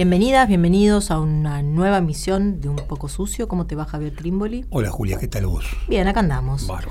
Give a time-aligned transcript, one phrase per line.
[0.00, 3.48] Bienvenidas, bienvenidos a una nueva emisión de Un Poco Sucio.
[3.48, 4.64] ¿Cómo te va Javier Trimboli?
[4.70, 5.66] Hola Julia, ¿qué tal vos?
[5.88, 6.66] Bien, acá andamos.
[6.66, 6.90] Bárbaro.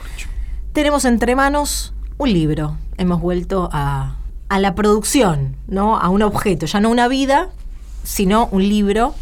[0.74, 2.78] Tenemos entre manos un libro.
[2.98, 5.98] Hemos vuelto a, a la producción, ¿no?
[5.98, 7.50] A un objeto, ya no una vida,
[8.04, 9.16] sino un libro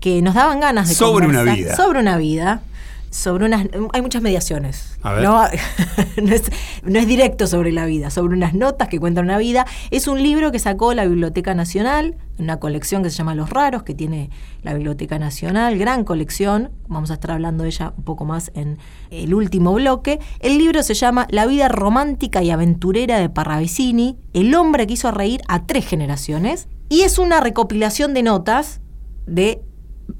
[0.00, 1.56] que nos daban ganas de Sobre una conversar.
[1.56, 1.76] vida.
[1.76, 2.62] Sobre una vida.
[3.10, 3.66] Sobre unas.
[3.92, 4.96] Hay muchas mediaciones.
[5.02, 5.24] A ver.
[5.24, 5.42] ¿no?
[6.22, 6.44] no, es,
[6.84, 9.66] no es directo sobre la vida, sobre unas notas que cuentan una vida.
[9.90, 13.82] Es un libro que sacó la Biblioteca Nacional, una colección que se llama Los Raros,
[13.82, 14.30] que tiene
[14.62, 16.70] la Biblioteca Nacional, gran colección.
[16.86, 18.78] Vamos a estar hablando de ella un poco más en
[19.10, 20.20] el último bloque.
[20.38, 25.10] El libro se llama La vida romántica y aventurera de Parravicini, el hombre que hizo
[25.10, 26.68] reír a tres generaciones.
[26.88, 28.80] Y es una recopilación de notas
[29.26, 29.62] de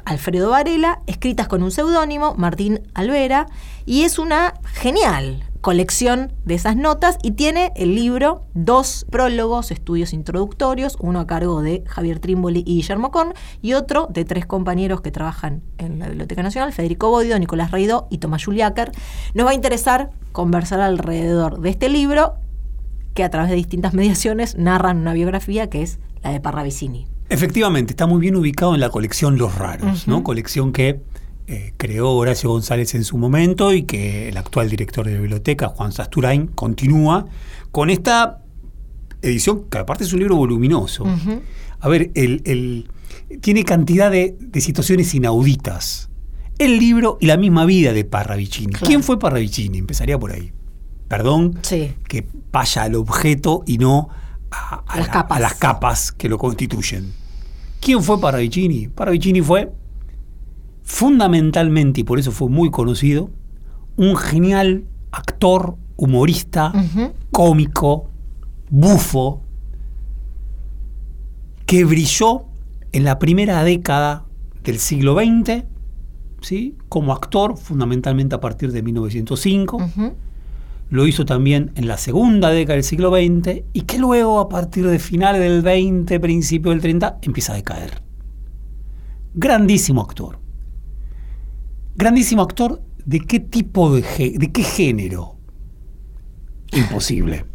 [0.05, 3.47] Alfredo Varela, escritas con un seudónimo, Martín Alvera,
[3.87, 10.13] y es una genial colección de esas notas y tiene el libro dos prólogos, estudios
[10.13, 15.01] introductorios, uno a cargo de Javier Trimboli y Guillermo Corn y otro de tres compañeros
[15.03, 18.93] que trabajan en la Biblioteca Nacional, Federico Bodio, Nicolás Reidó y Tomás Juliáquer.
[19.35, 22.35] Nos va a interesar conversar alrededor de este libro
[23.15, 27.10] que a través de distintas mediaciones narran una biografía que es la de Parravicini.
[27.31, 30.23] Efectivamente, está muy bien ubicado en la colección Los Raros, ¿no?
[30.25, 31.01] Colección que
[31.47, 35.69] eh, creó Horacio González en su momento y que el actual director de la biblioteca,
[35.69, 37.27] Juan Sasturain, continúa
[37.71, 38.43] con esta
[39.23, 41.05] edición, que aparte es un libro voluminoso.
[41.81, 42.91] A ver, el, el-
[43.41, 46.09] tiene cantidad de, de situaciones inauditas.
[46.59, 48.73] El libro y la misma vida de Parravicini.
[48.73, 48.87] Claro.
[48.87, 49.79] ¿Quién fue Parravicini?
[49.79, 50.53] Empezaría por ahí.
[51.09, 51.95] Perdón, Sí.
[52.09, 54.09] que vaya al objeto y no
[54.51, 55.37] a, a Las la- capas.
[55.37, 57.13] a las capas que lo constituyen.
[57.81, 58.89] ¿Quién fue Parravicini?
[58.89, 59.73] Parravicini fue
[60.83, 63.31] fundamentalmente, y por eso fue muy conocido,
[63.97, 66.73] un genial actor, humorista,
[67.31, 68.11] cómico,
[68.71, 69.43] bufo,
[71.67, 72.45] que brilló
[72.93, 74.25] en la primera década
[74.65, 75.65] del siglo XX,
[76.41, 76.77] ¿sí?
[76.89, 80.15] como actor, fundamentalmente a partir de 1905 Ujú.
[80.91, 84.87] Lo hizo también en la segunda década del siglo XX y que luego a partir
[84.87, 88.03] de finales del 20, principio del 30, empieza a decaer.
[89.35, 90.41] Grandísimo actor.
[91.95, 94.03] Grandísimo actor de qué tipo de,
[94.53, 95.37] qué género.
[96.73, 97.47] Imposible.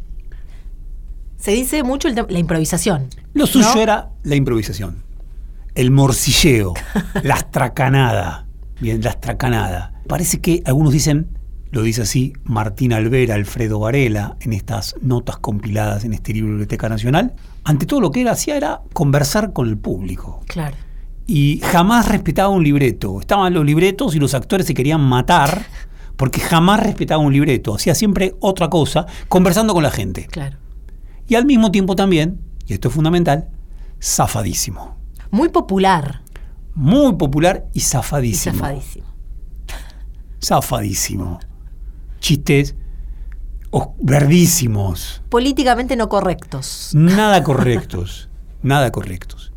[1.38, 3.09] Se dice mucho la improvisación.
[3.34, 3.81] Lo suyo ¿no?
[3.81, 5.03] era la improvisación,
[5.75, 6.73] el morcilleo,
[7.23, 8.47] la astracanada.
[8.79, 10.02] Bien, la astracanada.
[10.07, 11.34] Parece que algunos dicen,
[11.75, 16.53] lo dice así Martín Alvera, Alfredo Varela, en estas notas compiladas en este libro de
[16.53, 17.34] Biblioteca Nacional,
[17.66, 20.40] ante todo lo que él hacía era conversar con el público.
[20.47, 20.78] Claro.
[21.28, 23.19] Y jamás respetaba un libreto.
[23.19, 25.66] Estaban los libretos y los actores se querían matar
[26.16, 27.75] porque jamás respetaba un libreto.
[27.75, 30.28] Hacía siempre otra cosa, conversando con la gente.
[30.28, 30.56] Claro.
[31.28, 33.50] Y al mismo tiempo también, y esto es fundamental,
[34.02, 34.96] zafadísimo.
[35.30, 36.22] Muy popular
[36.74, 38.66] Muy popular y y zafadísimo.
[40.40, 41.40] zafadísimo.
[42.30, 42.74] Chistes
[43.69, 45.22] os- verdísimos.
[45.30, 46.90] Políticamente no correctos.
[46.96, 48.30] Nada correctos.
[48.63, 49.52] nada correctos.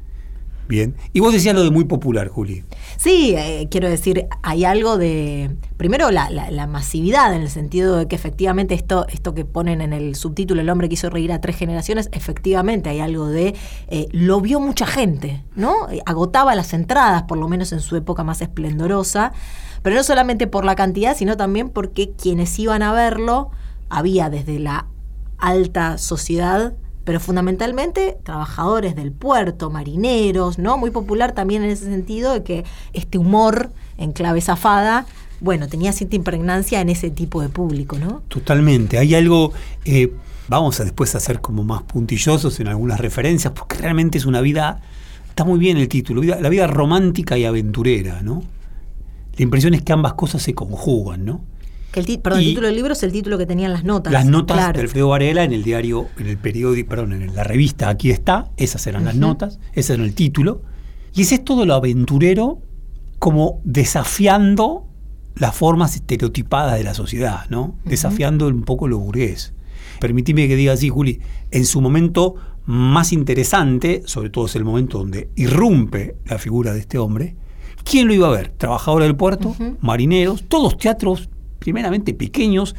[0.68, 0.94] Bien.
[1.14, 2.62] Y vos decías lo de muy popular, Juli.
[2.98, 5.56] Sí, eh, quiero decir, hay algo de.
[5.78, 9.80] Primero, la, la- la masividad, en el sentido de que efectivamente esto, esto que ponen
[9.80, 13.54] en el subtítulo, El hombre que hizo reír a tres generaciones, efectivamente hay algo de.
[13.86, 15.88] eh, lo vio mucha gente, ¿no?
[15.88, 19.32] Eh, Agotaba las entradas, por lo menos en su época más esplendorosa.
[19.82, 23.50] Pero no solamente por la cantidad, sino también porque quienes iban a verlo,
[23.88, 24.86] había desde la
[25.38, 26.74] alta sociedad
[27.08, 30.76] pero fundamentalmente trabajadores del puerto, marineros, ¿no?
[30.76, 35.06] Muy popular también en ese sentido de que este humor en clave zafada,
[35.40, 38.20] bueno, tenía cierta impregnancia en ese tipo de público, ¿no?
[38.28, 38.98] Totalmente.
[38.98, 39.54] Hay algo.
[39.86, 40.12] eh,
[40.48, 44.42] vamos a después a ser como más puntillosos en algunas referencias, porque realmente es una
[44.42, 44.82] vida.
[45.30, 48.42] Está muy bien el título, la vida romántica y aventurera, ¿no?
[49.38, 51.44] La impresión es que ambas cosas se conjugan, ¿no?
[51.92, 54.12] Que el perdón, el Y- título del libro es el título que tenían las notas.
[54.12, 54.74] Las notas claro.
[54.76, 58.50] de Alfredo Varela en el diario, en el periódico, perdón, en la revista Aquí está,
[58.58, 60.60] esas eran las notas, ese era el título.
[61.14, 62.60] Y ese es todo lo aventurero
[63.18, 64.84] como desafiando
[65.34, 67.76] las formas estereotipadas de la sociedad, ¿no?
[67.84, 69.54] Desafiando un poco lo burgués.
[70.00, 71.20] Permitime que diga así, Juli,
[71.50, 72.34] en su momento
[72.66, 77.34] más interesante, sobre todo es el momento donde irrumpe la figura de este hombre,
[77.84, 78.48] ¿quién lo iba a ver?
[78.56, 81.28] Trabajadores del puerto, marineros, todos teatros
[81.58, 82.74] primeramente pequeños,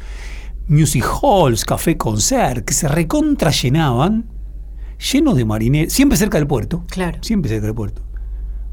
[0.68, 4.26] music halls, café concert, que se recontra llenaban,
[5.12, 6.84] llenos de marineros, siempre cerca del puerto.
[6.88, 7.18] Claro.
[7.22, 8.02] Siempre cerca del puerto.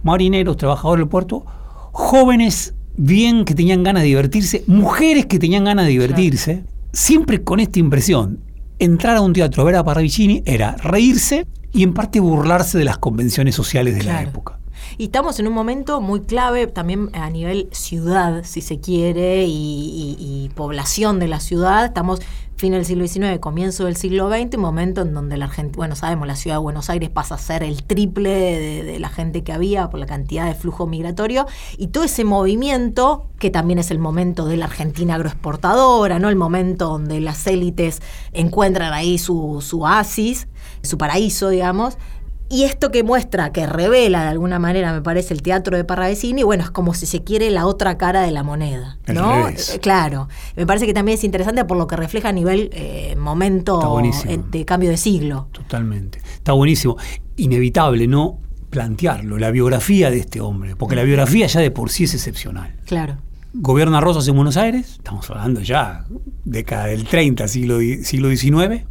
[0.04, 1.46] Marineros, trabajadores del puerto,
[1.92, 6.64] jóvenes bien que tenían ganas de divertirse, mujeres que tenían ganas de divertirse,
[6.94, 8.40] siempre con esta impresión.
[8.80, 12.84] Entrar a un teatro a ver a Parravicini era reírse y en parte burlarse de
[12.84, 14.60] las convenciones sociales de la época.
[15.00, 20.50] Y estamos en un momento muy clave también a nivel ciudad, si se quiere, y,
[20.56, 21.86] población de la ciudad.
[21.86, 22.20] Estamos
[22.56, 25.96] fin del siglo XIX, comienzo del siglo XX, un momento en donde la Argentina, bueno,
[25.96, 29.44] sabemos, la ciudad de Buenos Aires pasa a ser el triple de, de la gente
[29.44, 31.46] que había por la cantidad de flujo migratorio,
[31.78, 36.30] y todo ese movimiento, que también es el momento de la Argentina agroexportadora, ¿no?
[36.30, 38.02] El momento donde las élites
[38.34, 40.48] encuentran ahí su, su oasis,
[40.82, 42.00] su paraíso, digamos,
[42.50, 46.44] y esto que muestra, que revela de alguna manera, me parece, el teatro de Parravicini,
[46.44, 48.98] bueno, es como si se quiere la otra cara de la moneda.
[49.14, 49.50] ¿no?
[49.50, 50.30] Eh, Claro.
[50.56, 54.40] Me parece que también es interesante por lo que refleja a nivel eh, momento eh,
[54.50, 55.50] de cambio de siglo.
[55.52, 56.20] Totalmente.
[56.20, 56.98] Está buenísimo.
[57.36, 58.40] Inevitable, ¿no?
[58.70, 62.76] Plantearlo, la biografía de este hombre, porque la biografía ya de por sí es excepcional.
[62.86, 63.18] Claro.
[63.54, 66.06] Gobierna Rosas en Buenos Aires, estamos hablando ya
[66.46, 68.86] década del 30, siglo, siglo XIX,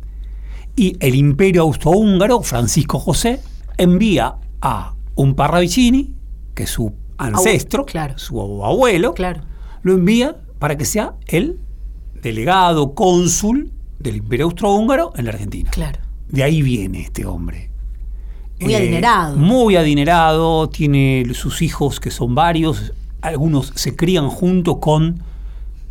[0.76, 3.40] y el imperio austrohúngaro, Francisco José,
[3.78, 6.12] envía a un Parravicini,
[6.54, 8.18] que es su ancestro, claro.
[8.18, 9.40] su abuelo, Claro.
[9.82, 11.58] lo envía para que sea el
[12.22, 15.70] delegado, cónsul del imperio austrohúngaro en la Argentina.
[15.70, 15.98] Claro.
[16.28, 17.70] De ahí viene este hombre.
[18.60, 19.36] Muy adinerado.
[19.36, 25.22] Muy adinerado, tiene sus hijos que son varios, algunos se crían junto con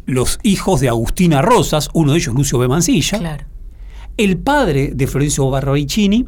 [0.06, 2.68] los hijos de Agustina Rosas, uno de ellos Lucio B.
[2.68, 3.18] Mancilla.
[3.20, 3.46] Claro.
[4.18, 6.26] El padre de Florencio Barravicini,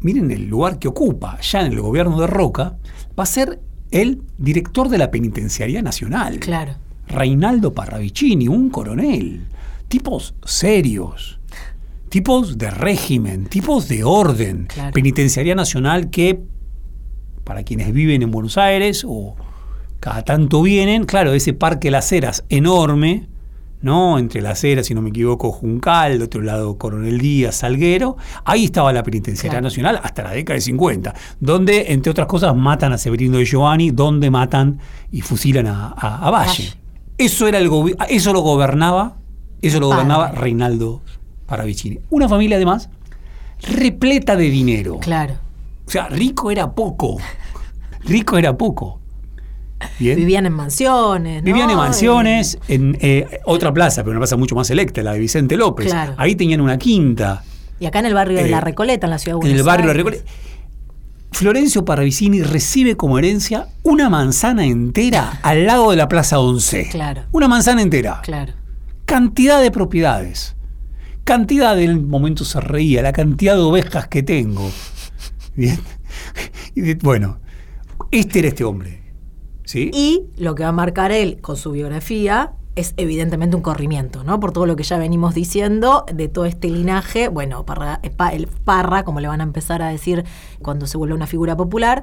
[0.00, 2.76] miren el lugar que ocupa, ya en el gobierno de Roca,
[3.18, 3.60] va a ser
[3.90, 6.38] el director de la Penitenciaría Nacional.
[6.38, 6.74] Claro.
[7.08, 9.46] Reinaldo Parravicini, un coronel.
[9.88, 11.40] Tipos serios,
[12.10, 14.66] tipos de régimen, tipos de orden.
[14.66, 14.92] Claro.
[14.92, 16.40] Penitenciaría Nacional que,
[17.44, 19.34] para quienes viven en Buenos Aires o
[19.98, 23.28] cada tanto vienen, claro, ese Parque Las Heras enorme,
[23.82, 24.18] ¿no?
[24.18, 28.64] Entre Las Heras, si no me equivoco, Juncal, de otro lado Coronel Díaz, Salguero, ahí
[28.66, 29.64] estaba la Penitenciaría Claro.
[29.64, 33.90] Nacional hasta la década de 50, donde, entre otras cosas, matan a Severino de Giovanni,
[33.90, 34.78] donde matan
[35.10, 36.48] y fusilan a, a- a Valle.
[36.48, 36.74] Valle.
[37.18, 37.70] Eso, era el
[38.08, 39.16] eso lo gobernaba,
[39.60, 40.02] eso lo Padre.
[40.04, 41.02] gobernaba Reinaldo
[41.46, 41.98] Paravicini.
[42.10, 42.88] Una familia además
[43.62, 44.98] repleta de dinero.
[45.00, 45.34] Claro.
[45.86, 47.18] O sea, rico era poco.
[48.04, 48.99] Rico era poco.
[49.98, 50.16] Bien.
[50.16, 51.42] Vivían en mansiones.
[51.42, 51.46] ¿no?
[51.46, 55.18] Vivían en mansiones, en eh, otra plaza, pero una plaza mucho más selecta, la de
[55.18, 55.86] Vicente López.
[55.86, 56.14] Claro.
[56.16, 57.42] Ahí tenían una quinta,
[57.78, 59.58] Y acá en el barrio de Eh, La Recoleta, en la ciudad de en Buenos
[59.60, 60.04] el barrio de Aires.
[60.04, 60.32] Recoleta.
[61.32, 66.88] Florencio Parravicini recibe como herencia una manzana entera al lado de la Plaza Once.
[66.90, 67.22] Claro.
[67.32, 68.20] Una manzana entera.
[68.22, 68.52] Claro.
[69.06, 70.56] Cantidad de propiedades.
[71.24, 74.70] Cantidad del momento se reía, la cantidad de ovejas que tengo.
[75.56, 75.78] Bien.
[76.74, 77.40] Y de- bueno,
[78.10, 78.99] este era este hombre.
[79.70, 79.90] ¿Sí?
[79.94, 84.40] Y lo que va a marcar él con su biografía es evidentemente un corrimiento, ¿no?
[84.40, 88.30] Por todo lo que ya venimos diciendo de todo este linaje, bueno, Parra, eh, pa-
[88.32, 90.24] el Parra, como le van a empezar a decir
[90.60, 92.02] cuando se vuelve una figura popular,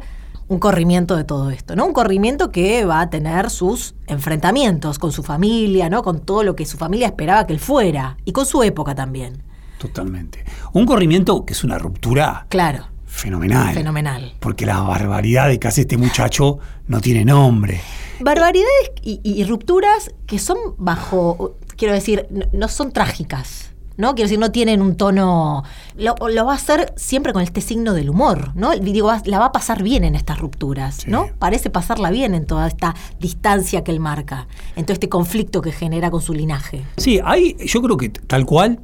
[0.50, 1.86] un corrimiento de todo esto, ¿no?
[1.86, 6.04] Un corrimiento que va a tener sus enfrentamientos con su familia, ¿no?
[6.04, 9.44] Con todo lo que su familia esperaba que él fuera y con su época también.
[9.78, 10.44] Totalmente.
[10.74, 12.86] Un corrimiento que es una ruptura Claro,
[13.18, 13.74] fenomenal.
[13.74, 14.34] fenomenal.
[14.40, 17.82] Porque la barbaridad de que hace este muchacho no tiene nombre.
[18.20, 24.16] Barbaridades y, rupturas que son bajo, quiero decir, no, son trágicas, ¿no?
[24.16, 25.64] Quiero decir, no tienen un tono.
[25.96, 28.72] Lo, lo va a hacer siempre con este signo del humor, ¿no?
[28.72, 31.12] Digo, la va a pasar bien en estas rupturas, Sí.
[31.12, 31.28] ¿no?
[31.38, 35.72] Parece pasarla bien en toda esta distancia que él marca, en todo este conflicto que
[35.72, 36.84] genera con su linaje.
[36.98, 38.80] Sí, hay, yo creo que tal cual.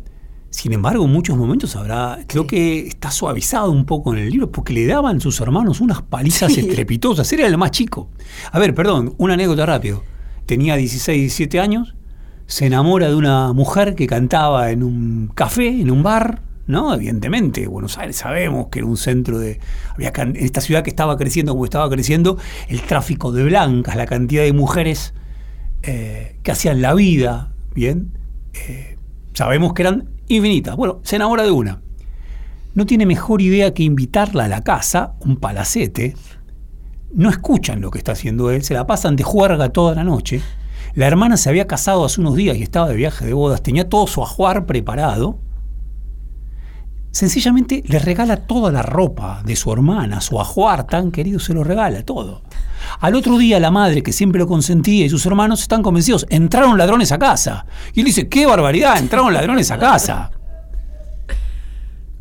[0.53, 4.51] Sin embargo, en muchos momentos habrá, creo que está suavizado un poco en el libro,
[4.51, 6.59] porque le daban sus hermanos unas palizas Sí.
[6.59, 7.33] estrepitosas.
[7.33, 8.09] Era el más chico.
[8.51, 10.03] A ver, perdón, una anécdota rápido.
[10.45, 11.95] Tenía 16, 17 años,
[12.45, 16.93] se enamora de una mujer que cantaba en un café, en un bar, ¿no?
[16.93, 19.59] Evidentemente, Buenos Aires sabemos que era un centro de.
[19.95, 24.05] Había en esta ciudad que estaba creciendo como estaba creciendo, el tráfico de blancas, la
[24.05, 25.15] cantidad de mujeres
[25.81, 28.19] eh, que hacían la vida, ¿bien?
[28.53, 28.97] Eh,
[29.33, 30.75] sabemos que eran infinitas.
[30.75, 31.81] Bueno, se enamora de una.
[32.75, 36.15] No tiene mejor idea que invitarla a la casa, un palacete.
[37.13, 40.41] No escuchan lo que está haciendo él, se la pasan de juerga toda la noche.
[40.95, 43.89] La hermana se había casado hace unos días y estaba de viaje de bodas, tenía
[43.89, 45.39] todo su ajuar preparado.
[47.11, 51.63] Sencillamente le regala toda la ropa de su hermana, su ajuar tan querido, se lo
[51.63, 52.41] regala todo.
[52.99, 56.77] Al otro día la madre, que siempre lo consentía, y sus hermanos están convencidos, entraron
[56.77, 57.65] ladrones a casa.
[57.93, 60.31] Y él dice, qué barbaridad, entraron ladrones a casa.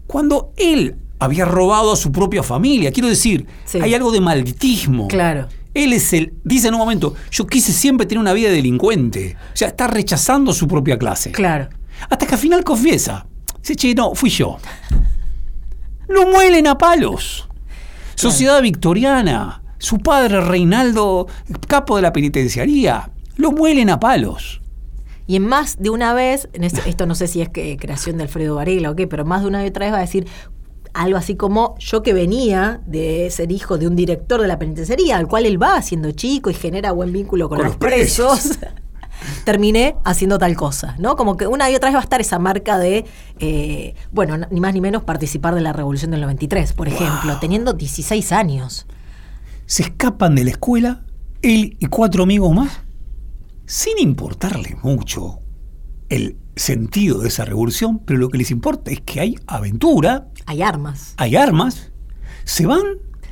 [0.06, 3.78] Cuando él había robado a su propia familia, quiero decir, Sí.
[3.80, 5.08] hay algo de malditismo.
[5.08, 5.48] Claro.
[5.74, 9.36] Él es el, dice en un momento, yo quise siempre tener una vida de delincuente.
[9.54, 11.32] O sea, está rechazando su propia clase.
[11.32, 11.68] Claro.
[12.10, 13.26] Hasta que al final confiesa.
[13.60, 14.58] Dice, che, no, fui yo.
[16.08, 17.48] Lo muelen a palos.
[18.16, 19.61] Sociedad victoriana.
[19.82, 21.26] Su padre, Reinaldo,
[21.66, 23.10] capo de la penitenciaría.
[23.36, 24.62] Lo muelen a palos.
[25.26, 28.16] Y en más de una vez, en este- esto no sé si es que creación
[28.16, 30.28] de Alfredo Varela o qué, pero más de una y otra vez va a decir
[30.94, 35.16] algo así como yo que venía de ser hijo de un director de la penitenciaría,
[35.16, 38.58] al cual él va siendo chico y genera buen vínculo con, Con los presos.
[39.44, 41.16] terminé haciendo tal cosa, ¿no?
[41.16, 43.04] Como que una y otra vez va a estar esa marca de,
[43.40, 47.72] eh, bueno, ni más ni menos participar de la Revolución del 93, por ejemplo, teniendo
[47.72, 48.86] 16 años.
[49.72, 51.00] Se escapan de la escuela,
[51.40, 52.82] él y cuatro amigos más,
[53.64, 55.38] sin importarle mucho
[56.10, 60.60] el sentido de esa revolución, pero lo que les importa es que hay aventura, Hay
[60.60, 61.14] armas.
[61.16, 61.90] hay armas,
[62.44, 62.82] se van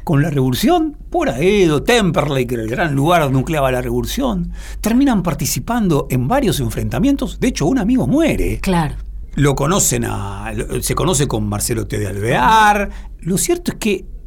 [0.02, 4.50] con la revolución por Aedo, Temperley, que era el gran lugar donde nucleaba la revolución,
[4.80, 8.94] terminan participando en varios enfrentamientos, de hecho un amigo muere, Claro.
[9.34, 11.98] lo conocen a, se conoce con Marcelo T.
[11.98, 14.19] de Alvear, lo cierto es que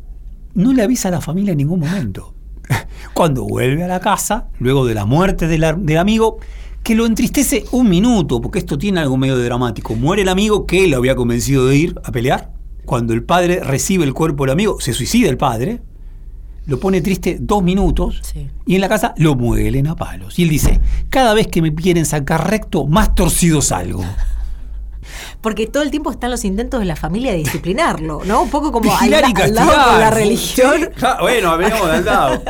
[0.55, 2.33] no le avisa a la familia en ningún momento.
[3.13, 5.63] Cuando vuelve a la casa, luego de la muerte del,
[5.97, 6.37] amigo,
[6.83, 9.95] que lo entristece un minuto, porque esto tiene algo medio de dramático.
[9.95, 12.51] Muere el amigo que lo había convencido de ir a pelear.
[12.85, 15.81] Cuando el padre recibe el cuerpo del amigo, se suicida el padre,
[16.65, 18.47] lo pone triste dos minutos Sí.
[18.65, 20.37] y en la casa lo muelen a palos.
[20.39, 20.79] Y él dice,
[21.09, 24.03] cada vez que me quieren sacar recto, más torcido salgo.
[25.43, 28.43] Porque todo el tiempo están los intentos de la familia de disciplinarlo, ¿no?
[28.43, 30.73] Un poco como al, al lado con la religión.
[30.79, 32.41] Sí, ja, bueno, hablemos del lado.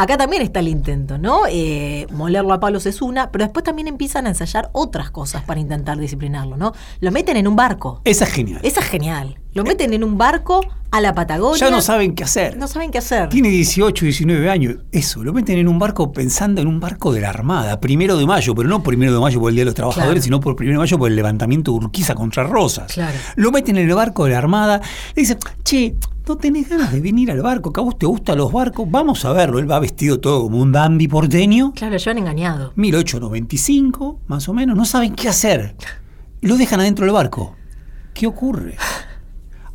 [0.00, 1.40] Acá también está el intento, ¿no?
[1.50, 5.58] Eh, molerlo a palos es una, pero después también empiezan a ensayar otras cosas para
[5.58, 6.72] intentar disciplinarlo, ¿no?
[7.00, 8.00] Lo meten en un barco.
[8.04, 8.60] Esa es genial.
[8.62, 9.38] Esa es genial.
[9.54, 10.60] Lo meten en un barco
[10.92, 11.58] a la Patagonia.
[11.58, 12.56] Ya no saben qué hacer.
[12.56, 13.28] No saben qué hacer.
[13.28, 14.76] Tiene 18, 19 años.
[14.92, 18.24] Eso, lo meten en un barco pensando en un barco de la Armada, primero de
[18.24, 20.22] mayo, pero no primero de mayo por el Día de los Trabajadores, Claro.
[20.22, 22.92] sino por primero de mayo por el levantamiento de Urquiza contra Rosas.
[22.92, 23.18] Claro.
[23.34, 24.80] Lo meten en el barco de la Armada,
[25.16, 25.96] le dicen, che,
[26.28, 27.72] ¿no tenés ganas de venir al barco?
[27.72, 28.86] ¿Que a vos te gustan los barcos?
[28.90, 29.58] Vamos a verlo.
[29.58, 31.72] Él va vestido todo como un dandy porteño.
[31.74, 32.72] Claro, lo llevan engañado.
[32.76, 35.74] 1895, más o menos, no saben qué hacer.
[36.42, 37.56] Lo dejan adentro del barco.
[38.12, 38.76] ¿Qué ocurre?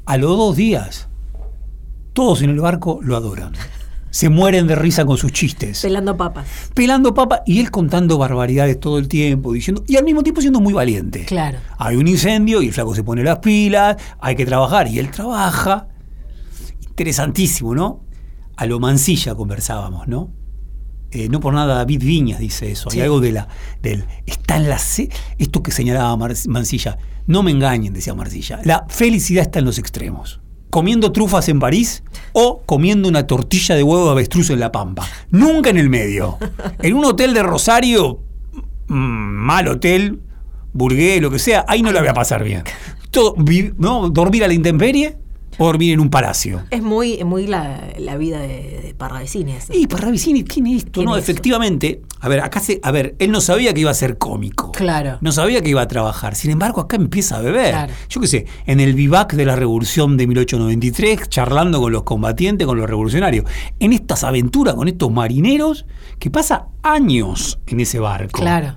[0.05, 1.07] A los dos días,
[2.13, 3.53] todos en el barco lo adoran.
[4.11, 5.81] Se mueren de risa con sus chistes.
[5.81, 6.45] Pelando papas.
[6.75, 10.61] Pelando papa y él contando barbaridades todo el tiempo, diciendo, y al mismo tiempo siendo
[10.61, 11.25] muy valiente.
[11.25, 11.57] Claro.
[11.79, 15.09] Hay un incendio y el flaco se pone las pilas, hay que trabajar y él
[15.09, 15.87] trabaja.
[16.93, 18.03] Interesantísimo, ¿no?
[18.55, 20.31] A lo mancilla conversábamos, ¿no?
[21.09, 22.91] Eh, no por nada David Viñas dice eso.
[22.91, 22.99] Sí.
[22.99, 23.47] Hay algo de la,
[23.81, 24.05] del.
[24.27, 24.77] Está en la.
[25.39, 26.99] Esto que señalaba Mar- Mancilla.
[27.25, 28.59] No me engañen, decía Mancilla.
[28.63, 30.39] La felicidad está en los extremos.
[30.69, 35.03] Comiendo trufas en París o comiendo una tortilla de huevo de avestruz en La Pampa.
[35.31, 36.37] Nunca en el medio.
[36.79, 38.19] En un hotel de Rosario,
[38.87, 40.21] mm, mal hotel,
[40.73, 42.63] burgués, lo que sea, ahí no la voy a pasar bien.
[43.09, 43.35] Todo,
[43.79, 44.09] ¿no?
[44.09, 45.17] Dormir a la intemperie
[45.57, 46.63] o dormir en un palacio.
[46.69, 49.55] Es muy, muy la, la vida de, de Parravicini.
[49.71, 51.17] Y Parravicini tiene esto, Tiene ¿no?
[51.17, 51.31] eso.
[51.31, 54.71] Efectivamente, a ver, acá se, a ver, él no sabía que iba a ser cómico.
[54.71, 55.17] Claro.
[55.21, 56.35] No sabía que iba a trabajar.
[56.35, 57.71] Sin embargo, acá empieza a beber.
[57.71, 57.93] Claro.
[58.09, 62.65] Yo qué sé, en el vivac de la revolución de 1893, charlando con los combatientes,
[62.67, 63.45] con los revolucionarios.
[63.79, 65.85] En estas aventuras con estos marineros
[66.19, 68.39] que pasa años en ese barco.
[68.39, 68.75] Claro.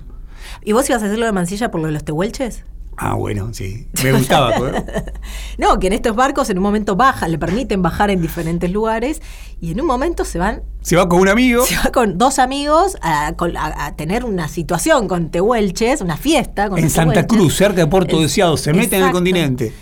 [0.63, 2.63] ¿Y vos ibas a hacer lo de Mancilla por lo de los tehuelches?
[2.99, 3.87] Ah, bueno, sí.
[4.03, 4.55] Me gustaba.
[4.55, 4.83] ¿eh?
[5.59, 9.21] No, que en estos barcos en un momento baja, le permiten bajar en diferentes lugares
[9.61, 11.63] y en un momento se van, Se va con un amigo.
[11.67, 16.17] se va con dos amigos a, con- a- a tener una situación con tehuelches, una
[16.17, 17.37] fiesta con En Santa tehuelches.
[17.37, 19.73] Cruz, cerca de Puerto Es- Deseado, se mete en el continente.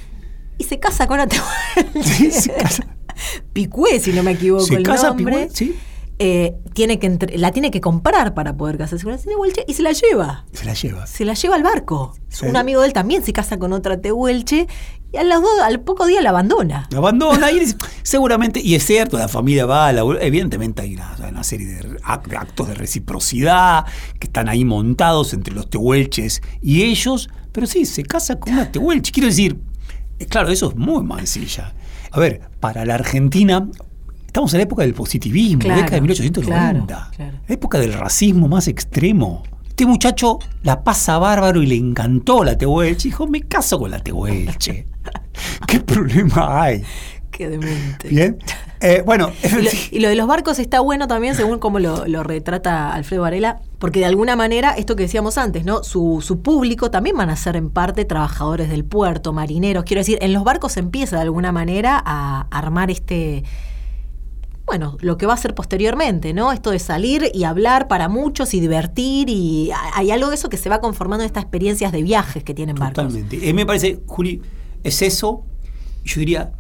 [0.58, 2.04] Y se casa con una tehuelche.
[2.04, 2.86] Sí, se casa.
[3.54, 5.26] Picué, si no me equivoco Se el casa nombre.
[5.48, 5.76] Picué, sí.
[6.18, 9.74] Eh, tiene que entre- la tiene que comprar para poder casarse con una tehuelche y
[9.74, 10.46] se la lleva.
[10.54, 11.06] Se la lleva.
[11.08, 12.16] Se la lleva al barco.
[12.30, 12.46] Sí.
[12.46, 14.66] Un amigo de él también se casa con otra tehuelche
[15.12, 16.88] y a los dos, al poco día la abandona.
[16.92, 17.60] La abandona y
[18.04, 21.98] seguramente, y es cierto, la familia va a la, evidentemente hay una, una serie de
[22.06, 23.86] actos de reciprocidad
[24.18, 28.72] que están ahí montados entre los tehuelches y ellos, pero sí, se casa con una
[28.72, 29.12] tehuelche.
[29.12, 29.60] Quiero decir,
[30.20, 31.74] eh, claro, eso es muy mancilla.
[32.12, 33.70] A ver, para la Argentina,
[34.36, 37.38] estamos en la época del positivismo, Claro, década de 1890, claro, claro.
[37.48, 39.44] la época del racismo más extremo.
[39.66, 43.08] Este muchacho la pasa bárbaro y le encantó la tehuelche.
[43.08, 44.88] Dijo, me caso con la tehuelche.
[45.68, 46.84] ¿Qué problema hay?
[47.32, 48.10] Qué demente.
[48.10, 48.38] Bien.
[48.82, 52.06] Eh, bueno, Y lo, y lo de los barcos está bueno también, según cómo lo,
[52.06, 55.82] lo retrata Alfredo Varela, porque de alguna manera, esto que decíamos antes, ¿no?
[55.86, 59.86] Su, su público también van a ser en parte trabajadores del puerto, marineros.
[59.86, 63.46] Quiero decir, en los barcos se empieza de alguna manera a armar este.
[64.66, 66.52] Bueno, lo que va a ser posteriormente, ¿no?
[66.52, 70.58] Esto de salir y hablar para muchos y divertir, y hay algo de eso que
[70.58, 73.04] se va conformando en estas experiencias de viajes que tienen barcos.
[73.06, 73.48] Totalmente.
[73.48, 74.42] Eh, me parece, Juli,
[74.84, 75.44] es eso.
[76.04, 76.52] Yo diría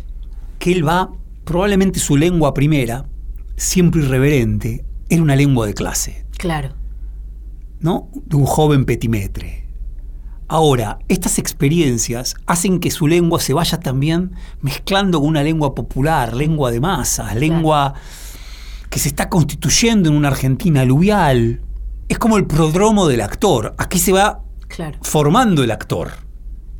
[0.59, 1.11] que él va,
[1.45, 3.05] probablemente su lengua primera,
[3.57, 6.73] siempre irreverente, era una lengua de clase, Claro.
[7.79, 8.09] ¿no?
[8.25, 9.64] De un joven petimetre.
[10.47, 16.35] Ahora, estas experiencias hacen que su lengua se vaya también mezclando con una lengua popular,
[16.35, 17.93] lengua de masas, lengua
[18.89, 21.61] que se está constituyendo en una Argentina aluvial.
[22.07, 23.73] Es como el prodromo del actor.
[23.79, 24.97] Aquí se va Claro.
[25.01, 26.11] formando el actor,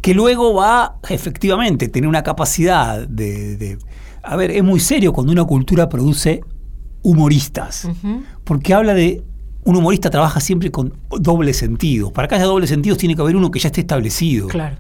[0.02, 3.78] que luego va efectivamente a tener una capacidad de, de-
[4.24, 6.42] A ver, es muy serio cuando una cultura produce
[7.04, 7.88] humoristas,
[8.44, 9.24] porque habla de...
[9.66, 12.14] Un humorista trabaja siempre con doble sentido.
[12.14, 14.48] Para que haya doble sentido tiene que haber uno que ya esté establecido.
[14.48, 14.78] Claro.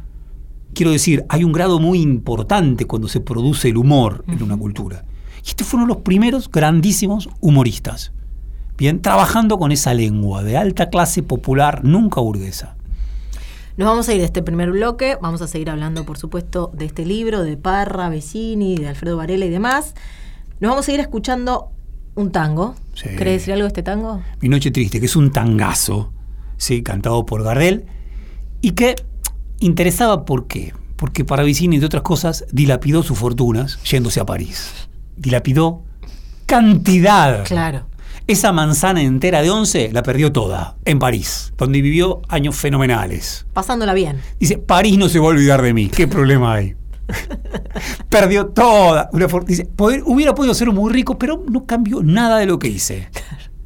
[0.76, 5.04] Quiero decir, hay un grado muy importante cuando se produce el humor en una cultura.
[5.44, 8.12] Y estos fueron los primeros grandísimos humoristas.
[8.78, 12.76] Bien, trabajando con esa lengua de alta clase popular, nunca burguesa.
[13.78, 16.86] Nos vamos a ir de este primer bloque, vamos a seguir hablando, por supuesto, de
[16.86, 19.96] este libro, de Parra, Vecini, de Alfredo Varela y demás.
[20.60, 21.72] Nos vamos a ir escuchando
[22.16, 22.76] un tango.
[22.94, 23.10] Sí.
[23.10, 24.22] ¿Querés decir algo de este tango?
[24.42, 26.12] Mi Noche Triste, que es un tangazo,
[26.58, 26.82] ¿sí?
[26.82, 27.86] cantado por Gardel,
[28.62, 28.96] y que
[29.60, 30.74] interesaba por qué.
[30.96, 34.88] Porque Paravicini, entre otras cosas, dilapidó sus fortunas yéndose a París.
[35.18, 35.84] Dilapidó
[36.46, 37.44] cantidad.
[37.44, 37.86] Claro.
[38.28, 43.46] Esa manzana entera de 11 la perdió toda en París, donde vivió años fenomenales.
[43.54, 44.20] Pasándola bien.
[44.40, 45.90] Dice, París no se va a olvidar de mí.
[45.90, 46.76] ¿Qué problema hay?
[48.10, 49.10] Perdió toda.
[49.14, 49.28] Una
[50.06, 53.10] hubiera podido ser muy rico, pero no cambió nada de lo que hice.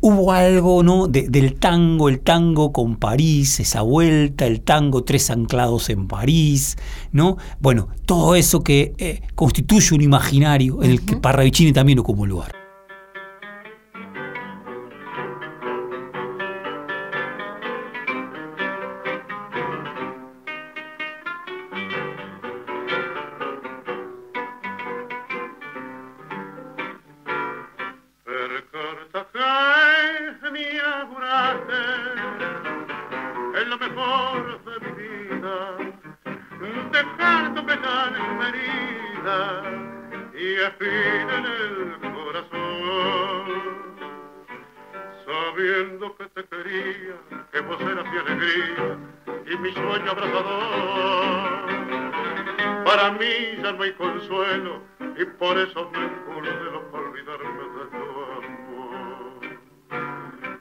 [0.02, 1.08] Hubo algo, ¿no?
[1.08, 6.78] De- del tango, el tango con París, esa vuelta, el tango tres anclados en París,
[7.12, 7.38] ¿no?
[7.60, 12.30] Bueno, todo eso que eh, constituye un imaginario en el que Parravicini también ocupó un
[12.30, 12.59] lugar.
[57.10, 58.06] Olvidarme de tu
[58.38, 59.42] amor.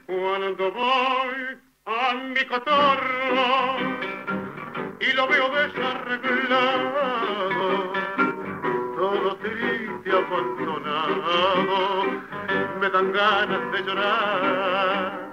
[0.07, 1.39] Cuando voy
[1.85, 3.77] a mi cotorro
[4.99, 7.93] y lo veo desarreglado,
[8.97, 12.05] todo triste, abandonado,
[12.79, 15.29] me dan ganas de llorar.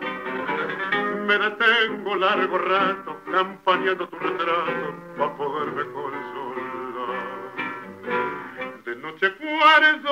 [1.26, 5.85] Me detengo largo rato campaneando tu retrato para poderme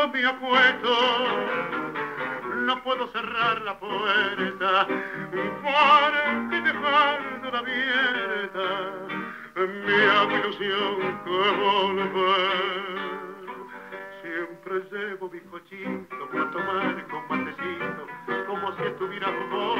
[0.05, 0.91] cuarzo me apuesto,
[2.57, 4.87] no puedo cerrar la puerta
[5.63, 8.93] porque dejándola abierta
[9.57, 12.75] me hago ilusión que volver.
[14.23, 18.07] Siempre llevo mi cochito para tomar con matecito
[18.47, 19.79] como si estuviera vos.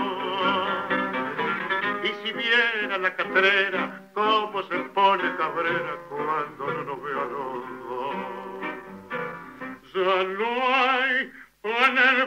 [2.05, 7.84] Y si viera la catrera, cómo se pone cabrera cuando no nos ve a los.
[9.95, 11.31] Ya no hay
[11.63, 12.21] en el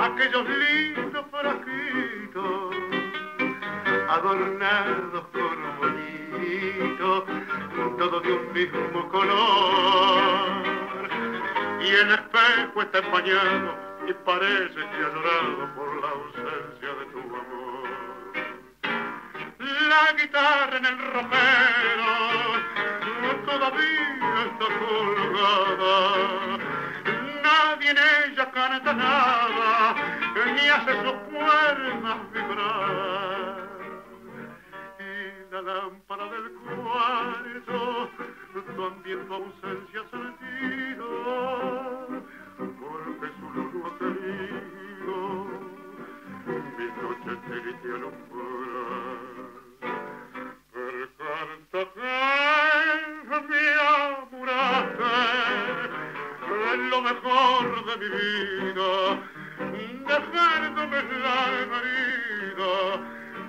[0.00, 2.76] aquellos lindos frasquitos
[4.10, 7.26] adornados con bonito,
[7.98, 10.62] todo de un mismo color.
[11.82, 17.18] Y el espejo está empañado y parece que ha llorado por la ausencia de tu
[17.18, 17.88] amor.
[19.88, 22.73] La guitarra en el ropero
[23.54, 25.94] todavía está colgada.
[27.42, 29.94] Nadie en ella canta nada,
[30.54, 33.68] ni hace sus cuerdas vibrar.
[34.98, 38.10] Y la lámpara del cuarto
[38.76, 41.06] también tu ausencia sentido,
[42.58, 45.16] porque su luz no ha querido
[46.76, 48.23] mi noche mi
[58.08, 59.22] vida,
[60.06, 62.74] dejándome la herida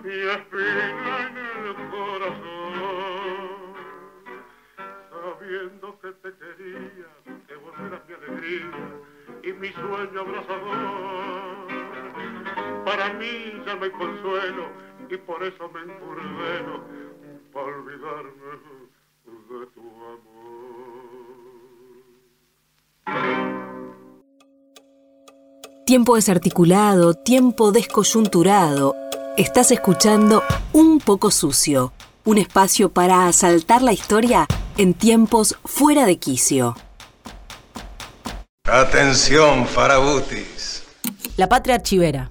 [0.04, 3.76] y espina en el corazón.
[5.10, 7.10] Sabiendo que te quería,
[7.48, 8.78] que vos eras mi alegría
[9.44, 11.65] y mi sueño abrazador.
[12.86, 14.70] Para mí ya me consuelo
[15.10, 16.84] y por eso me encurdeno
[17.54, 18.86] para olvidarme
[19.26, 20.35] de tu amor.
[25.95, 28.97] Tiempo desarticulado, tiempo descoyunturado.
[29.38, 31.93] Estás escuchando Un poco sucio,
[32.25, 36.75] un espacio para asaltar la historia en tiempos fuera de quicio.
[38.65, 40.84] Atención, farabutis.
[41.38, 42.29] La patria archivera.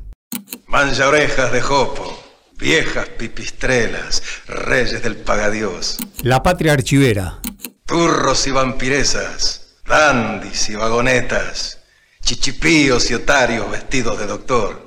[0.67, 2.19] Mancha orejas de jopo,
[2.59, 5.97] viejas pipistrelas, reyes del pagadiós.
[6.21, 7.41] La patria archivera.
[7.87, 11.79] Turros y vampiresas, dandis y vagonetas,
[12.25, 14.85] chichipíos y otarios vestidos de doctor.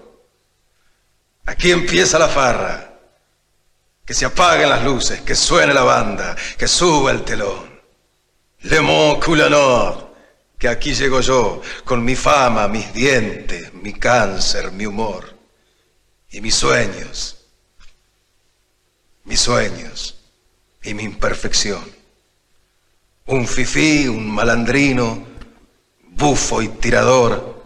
[1.46, 2.84] Aquí empieza la farra.
[4.06, 7.78] Que se apaguen las luces, que suene la banda, que suba el telón.
[8.62, 9.22] Le Mont
[10.58, 15.38] que aquí llego yo, con mi fama, mis dientes, mi cáncer, mi humor
[16.32, 17.38] y mis sueños,
[19.26, 20.20] mis sueños
[20.82, 21.84] y mi imperfección.
[23.28, 25.37] Un fifí, un malandrino,
[26.18, 27.64] bufo y tirador,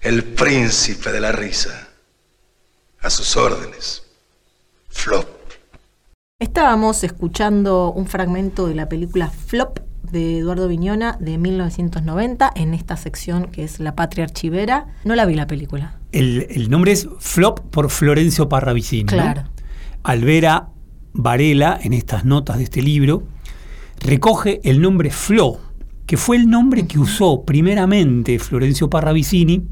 [0.00, 1.88] el príncipe de la risa.
[3.00, 4.02] A sus órdenes.
[4.88, 5.26] Flop.
[6.38, 12.96] Estábamos escuchando un fragmento de la película Flop de Eduardo Viñona de 1990 en esta
[12.96, 14.86] sección que es La Patria Archivera.
[15.04, 15.98] No la vi la película.
[16.12, 19.04] El, el nombre es Flop por Florencio Parravicini.
[19.04, 19.10] ¿no?
[19.10, 19.44] Claro.
[20.02, 20.68] Alvera
[21.12, 23.22] Varela, en estas notas de este libro,
[24.00, 25.60] recoge el nombre Flo,
[26.06, 29.62] que fue el nombre que usó primeramente Florencio Parravicini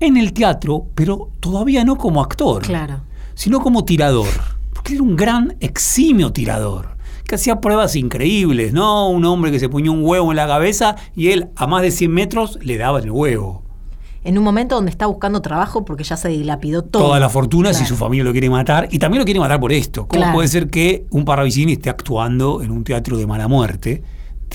[0.00, 3.02] en el teatro, pero todavía no como actor, Claro.
[3.34, 4.28] sino como tirador,
[4.72, 9.08] porque era un gran eximio tirador, que hacía pruebas increíbles, ¿no?
[9.10, 11.90] Un hombre que se ponía un huevo en la cabeza y él a más de
[11.90, 13.62] 100 metros le daba el huevo.
[14.24, 17.04] En un momento donde está buscando trabajo porque ya se dilapidó todo.
[17.04, 19.72] Toda la fortuna si su familia lo quiere matar y también lo quiere matar por
[19.72, 20.06] esto.
[20.06, 20.34] ¿Cómo Claro.
[20.34, 24.02] puede ser que un Parravicini esté actuando en un teatro de mala muerte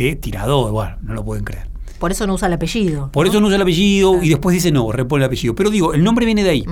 [0.04, 0.72] de tirador?
[0.72, 1.68] Bueno, no lo pueden creer.
[2.00, 3.12] Por eso no usa el apellido.
[3.12, 5.56] Por eso no usa el apellido y después dice no, repone el apellido.
[5.56, 6.66] Pero digo, el nombre viene de ahí.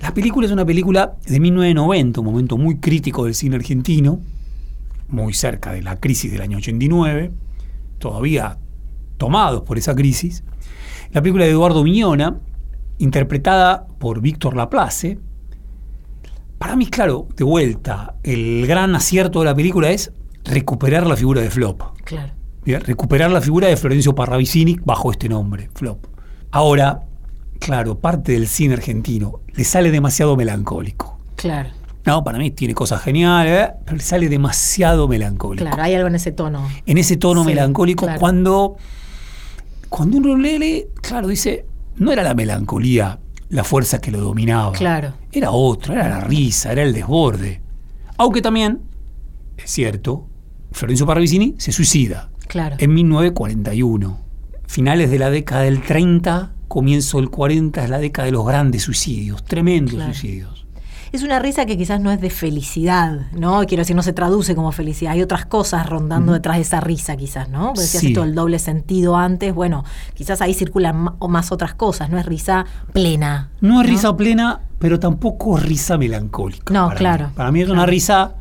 [0.00, 4.20] La película es una película de 1990, un momento muy crítico del cine argentino,
[5.08, 7.30] muy cerca de la crisis del año 89,
[7.98, 8.58] todavía
[9.16, 10.42] tomados por esa crisis.
[11.12, 12.40] La película de Eduardo Viñona,
[12.98, 15.18] interpretada por Víctor Laplace.
[16.58, 20.12] Para mí, claro, de vuelta, el gran acierto de la película es
[20.44, 21.82] recuperar la figura de Flop.
[22.04, 22.32] Claro.
[22.64, 26.06] Bien, recuperar la figura de Florencio Parravicini bajo este nombre, Flop.
[26.50, 27.02] Ahora,
[27.58, 31.18] claro, parte del cine argentino le sale demasiado melancólico.
[31.36, 31.70] Claro.
[32.06, 33.72] No, para mí tiene cosas geniales, ¿eh?
[33.84, 35.64] pero le sale demasiado melancólico.
[35.64, 36.68] Claro, hay algo en ese tono.
[36.84, 38.20] En ese tono Sí, melancólico, claro.
[38.20, 38.76] cuando,
[39.88, 41.64] cuando uno lee, claro, dice,
[41.96, 44.72] no era la melancolía la fuerza que lo dominaba.
[44.72, 45.14] Claro.
[45.32, 47.62] Era otra, era la risa, era el desborde.
[48.18, 48.80] Aunque también,
[49.56, 50.26] es cierto,
[50.74, 52.76] Florencio Parravicini se suicida Claro.
[52.78, 54.18] en 1941.
[54.66, 58.82] Finales de la década del 30, comienzo del 40 es la década de los grandes
[58.82, 60.12] suicidios, tremendos Claro.
[60.12, 60.66] suicidios.
[61.12, 63.64] Es una risa que quizás no es de felicidad, ¿no?
[63.66, 65.12] Quiero decir, no se traduce como felicidad.
[65.12, 67.66] Hay otras cosas rondando detrás de esa risa, quizás, ¿no?
[67.68, 68.08] Porque decías Sí.
[68.08, 69.54] esto del doble sentido antes.
[69.54, 69.84] Bueno,
[70.14, 72.10] quizás ahí circulan más otras cosas.
[72.10, 73.50] No es risa plena.
[73.60, 76.74] No es risa plena, pero tampoco es risa melancólica.
[76.74, 77.32] No, para claro, mí.
[77.36, 78.34] Para mí es una risa,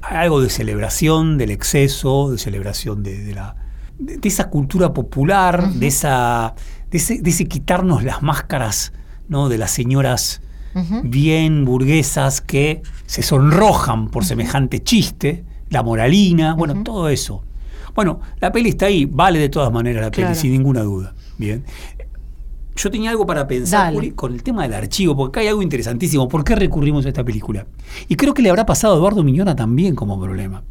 [0.00, 3.56] algo de celebración del exceso, de celebración de, de la,
[3.98, 6.54] de, de esa cultura popular, de, esa,
[6.90, 8.92] de, ese, de ese quitarnos las máscaras
[9.28, 9.48] ¿no?
[9.48, 10.40] de las señoras
[11.02, 17.42] bien burguesas que se sonrojan por semejante chiste, la moralina, bueno, todo eso.
[17.96, 21.14] Bueno, la peli está ahí, vale de todas maneras la peli, sin ninguna duda.
[21.36, 21.64] Bien.
[22.78, 23.92] Yo tenía algo para pensar.
[23.92, 26.28] Juli, con el tema del archivo, porque acá hay algo interesantísimo.
[26.28, 27.66] ¿Por qué recurrimos a esta película?
[28.06, 30.62] Y creo que le habrá pasado a Eduardo Miñona también como problema.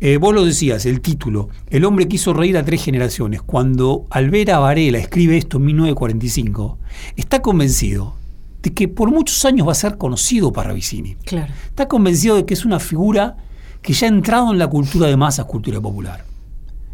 [0.00, 3.42] Eh, vos lo decías, el título, El hombre que hizo reír a tres generaciones.
[3.42, 6.78] Cuando Alvera Varela escribe esto en 1945,
[7.16, 8.14] está convencido
[8.62, 11.14] de que por muchos años va a ser conocido Parravicini.
[11.16, 11.52] Claro.
[11.66, 13.36] Está convencido de que es una figura
[13.82, 16.24] que ya ha entrado en la cultura de masas, cultura popular.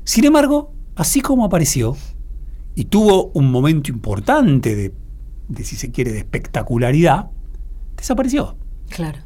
[0.05, 1.97] Sin embargo, así como apareció,
[2.77, 4.93] y tuvo un momento importante de,
[5.49, 7.31] de, si se quiere, de espectacularidad,
[7.97, 8.57] desapareció.
[8.89, 9.19] Claro.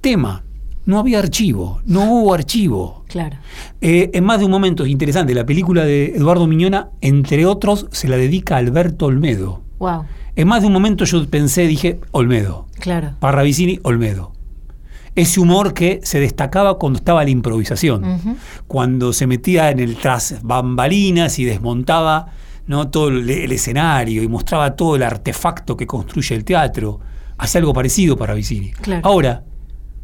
[0.00, 0.44] Tema
[0.84, 3.04] no había archivo, no hubo archivo.
[3.08, 3.38] Claro.
[3.80, 7.86] Eh, en más de un momento es interesante, la película de Eduardo Miñona, entre otros,
[7.90, 9.62] se la dedica a Alberto Olmedo.
[9.78, 10.04] Wow.
[10.36, 12.66] En más de un momento yo pensé, dije, Olmedo.
[12.78, 13.14] Claro.
[13.18, 14.32] Parravicini, Olmedo.
[15.16, 20.38] Ese humor que se destacaba cuando estaba la improvisación, cuando se metía en el tras
[20.42, 22.32] bambalinas y desmontaba
[22.70, 22.88] ¿no?
[22.88, 27.00] todo el, el escenario y mostraba todo el artefacto que construye el teatro.
[27.36, 28.70] Hace algo parecido para Vicini.
[28.70, 29.02] Claro.
[29.04, 29.42] Ahora,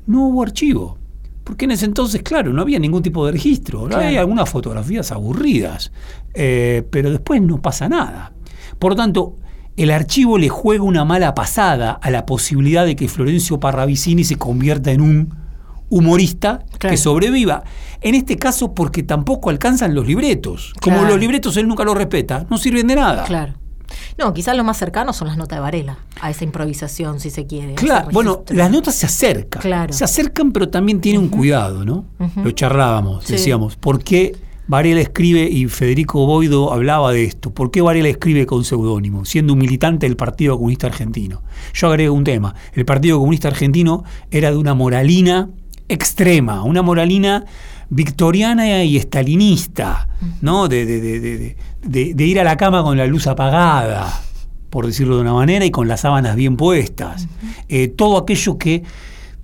[0.06, 0.98] no hubo archivo.
[1.44, 3.88] Porque en ese entonces, claro, no había ningún tipo de registro.
[3.96, 5.92] Hay algunas fotografías aburridas,
[6.34, 8.32] eh, pero después no pasa nada.
[8.80, 9.36] Por lo tanto,
[9.76, 14.34] el archivo le juega una mala pasada a la posibilidad de que Florencio Parravicini se
[14.34, 15.34] convierta en un
[15.88, 16.92] humorista Claro.
[16.92, 17.64] que sobreviva.
[18.00, 20.72] En este caso, porque tampoco alcanzan los libretos.
[20.80, 21.10] Como Claro.
[21.12, 23.24] los libretos él nunca los respeta, no sirven de nada.
[23.24, 23.54] Claro.
[24.18, 27.46] No, quizás lo más cercano son las notas de Varela, a esa improvisación, si se
[27.46, 27.74] quiere.
[27.74, 29.62] Claro, bueno, las notas se acercan.
[29.62, 29.92] Claro.
[29.92, 32.04] Se acercan, pero también tienen un cuidado, ¿no?
[32.42, 33.34] Lo charlábamos, Sí.
[33.34, 34.34] decíamos, ¿por qué
[34.66, 37.50] Varela escribe y Federico Boido hablaba de esto?
[37.54, 41.42] ¿Por qué Varela escribe con seudónimo, siendo un militante del Partido Comunista Argentino?
[41.72, 42.54] Yo agrego un tema.
[42.72, 45.48] El Partido Comunista Argentino era de una moralina
[45.88, 47.44] extrema, una moralina
[47.90, 50.08] victoriana y estalinista,
[50.40, 50.68] ¿no?
[50.68, 54.22] De, de- de- de- de- de- de ir a la cama con la luz apagada,
[54.70, 57.28] por decirlo de una manera, y con las sábanas bien puestas.
[57.68, 58.82] Eh, todo aquello que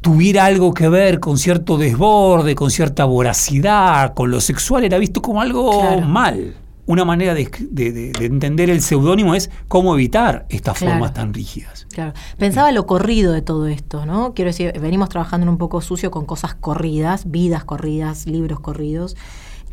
[0.00, 5.22] tuviera algo que ver con cierto desborde, con cierta voracidad, con lo sexual, era visto
[5.22, 6.00] como algo Claro.
[6.02, 6.56] mal.
[6.84, 10.94] Una manera de, de- de- de entender el seudónimo es cómo evitar estas Claro.
[10.94, 11.86] formas tan rígidas.
[11.92, 12.12] Claro.
[12.38, 14.34] Pensaba lo corrido de todo esto, ¿no?
[14.34, 19.16] Quiero decir, venimos trabajando en un poco sucio con cosas corridas, vidas corridas, libros corridos.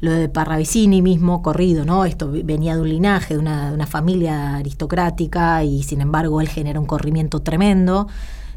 [0.02, 2.06] Lo de Parravicini mismo, corrido, ¿no?
[2.06, 6.48] Esto venía de un linaje, de una, de una familia aristocrática y sin embargo él
[6.48, 8.08] genera un corrimiento tremendo.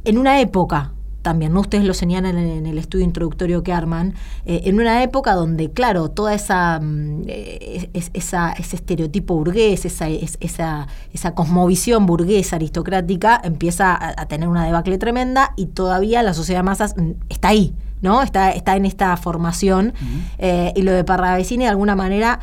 [0.04, 1.61] En una época también, ¿no?
[1.61, 6.08] Ustedes lo señalan en, el estudio introductorio que arman, eh, en una época donde, claro,
[6.11, 12.56] toda esa, mm, eh, es- esa ese estereotipo burgués, esa, es- esa, esa cosmovisión burguesa
[12.56, 17.11] aristocrática empieza a, a tener una debacle tremenda y todavía la sociedad de masas mm,
[17.28, 18.22] está ahí, ¿no?
[18.22, 19.92] Está, está en esta formación.
[20.38, 22.40] Eh, y lo de Parravicini, de alguna manera,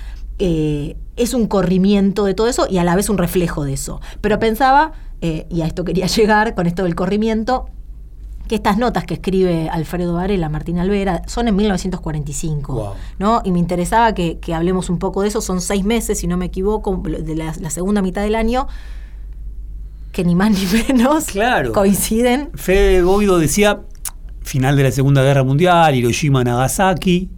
[1.18, 4.00] es un corrimiento de todo eso y a la vez un reflejo de eso.
[4.22, 7.66] Pero pensaba, y a esto quería llegar con esto del corrimiento,
[8.50, 12.94] que estas notas que escribe Alfredo Varela, Martín Alvera, son en 1945, Wow.
[13.20, 13.42] ¿no?
[13.46, 16.36] Y me interesaba que, que hablemos un poco de eso, son seis meses, si no
[16.36, 18.68] me equivoco, de la, la segunda mitad del año,
[20.12, 21.72] que ni más ni menos Claro.
[21.72, 22.50] coinciden.
[22.56, 23.82] Fede Boido decía,
[24.42, 27.30] final de la Segunda Guerra Mundial, Hiroshima, Nagasaki,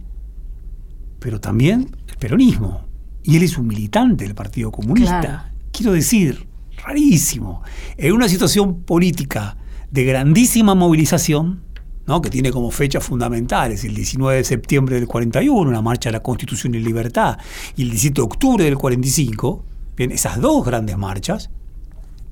[1.20, 2.80] pero también el peronismo.
[3.22, 5.20] Y él es un militante del Partido Comunista.
[5.20, 5.42] Claro.
[5.72, 6.48] Quiero decir,
[6.84, 7.62] rarísimo.
[7.98, 9.56] En una situación política
[9.92, 11.60] de grandísima movilización,
[12.06, 12.22] ¿no?
[12.22, 16.22] que tiene como fechas fundamentales el 19 de septiembre del 41, la marcha de la
[16.22, 17.38] Constitución y Libertad,
[17.76, 19.64] y el 17 de octubre del 45,
[19.96, 21.50] bien, esas dos grandes marchas,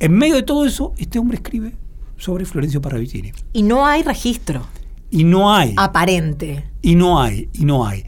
[0.00, 1.76] en medio de todo eso, este hombre escribe
[2.16, 3.32] sobre Florencio Parravicini.
[3.52, 4.66] Y no hay registro
[5.10, 6.64] Y no hay, aparente.
[6.80, 8.04] y no hay, y no hay.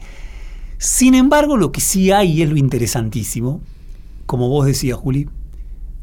[0.79, 3.61] Sin embargo, lo que sí hay, y es lo interesantísimo,
[4.25, 5.29] como vos decías, Juli,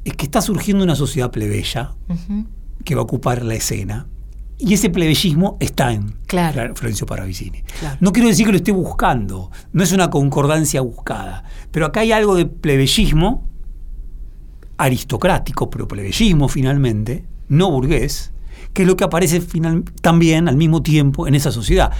[0.04, 1.96] es que está surgiendo una sociedad plebeya.
[2.84, 4.06] Que va a ocupar la escena.
[4.58, 6.74] Y ese plebeyismo está en Claro.
[6.76, 7.62] Florencio Parravicini.
[7.78, 7.96] Claro.
[8.00, 12.12] No quiero decir que lo esté buscando, no es una concordancia buscada, pero acá hay
[12.12, 13.46] algo de plebeyismo
[14.76, 18.32] aristocrático, pero plebeyismo finalmente, no burgués,
[18.72, 21.90] que es lo que aparece final- también al mismo tiempo en esa sociedad.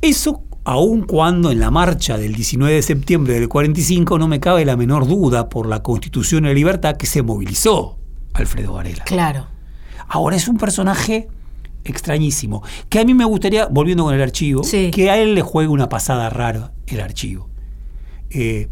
[0.00, 4.64] Eso, aun cuando en la marcha del 19 de septiembre del 45 no me cabe
[4.64, 7.98] la menor duda por la Constitución y la libertad que se movilizó
[8.34, 9.04] Alfredo Varela.
[9.04, 9.46] Claro.
[10.08, 11.28] Ahora es un personaje
[11.84, 14.90] extrañísimo, que a mí me gustaría, volviendo con el archivo, Sí.
[14.90, 17.48] que a él le juegue una pasada rara el archivo.
[18.30, 18.68] Eh,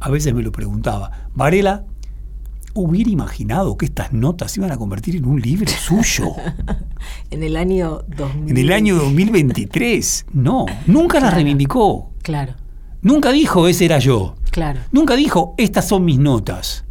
[0.00, 1.84] a veces me lo preguntaba, Varela
[2.74, 6.32] hubiera imaginado que estas notas se iban a convertir en un libro suyo
[7.30, 8.50] En el año 2000.
[8.50, 10.26] en el año 2023.
[10.32, 12.10] No, nunca las reivindicó.
[12.22, 12.54] Claro,
[13.02, 14.36] Nunca dijo, ese era yo.
[14.52, 14.80] claro.
[14.92, 16.84] Nunca dijo, estas son mis notas.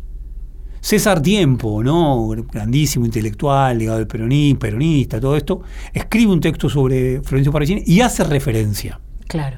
[0.82, 2.28] César Tiempo, ¿no?
[2.52, 5.62] grandísimo intelectual, ligado al peronismo, peronista, todo esto,
[5.94, 9.00] escribe un texto sobre Florencio Parravicini y hace referencia.
[9.28, 9.58] Claro.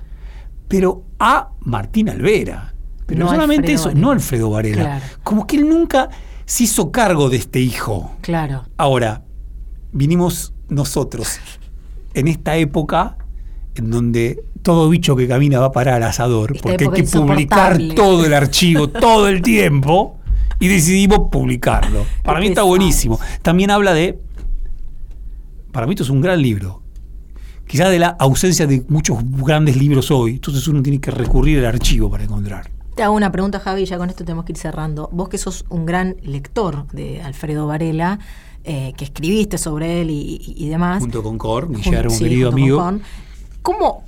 [0.68, 2.74] Pero a Martín Alvera.
[3.06, 4.02] Pero No no solamente Alfredo eso, Varela.
[4.02, 4.82] no Alfredo Varela.
[4.82, 5.06] Claro.
[5.24, 6.10] Como que él nunca
[6.46, 8.12] se hizo cargo de este hijo.
[8.22, 8.66] Claro.
[8.78, 9.24] Ahora,
[9.94, 11.40] vinimos nosotros
[12.14, 13.18] en esta época
[13.76, 17.04] en donde todo bicho que camina va a parar al asador, Esta porque hay que
[17.04, 20.20] publicar todo el archivo todo el tiempo
[20.60, 22.06] y decidimos publicarlo.
[22.24, 23.20] Para mí está buenísimo.
[23.42, 24.20] También habla de,
[25.72, 26.82] para mí esto es un gran libro,
[27.68, 30.34] quizás de la ausencia de muchos grandes libros hoy.
[30.34, 32.70] Entonces uno tiene que recurrir al archivo para encontrar.
[32.96, 35.10] Te hago una pregunta, Javi, ya con esto tenemos que ir cerrando.
[35.12, 38.20] Vos que sos un gran lector de Alfredo Varela,
[38.64, 41.00] eh, que escribiste sobre él y, demás.
[41.00, 43.00] Junto con Cor, Guillermo, querido amigo.
[43.64, 44.04] ¿Cómo,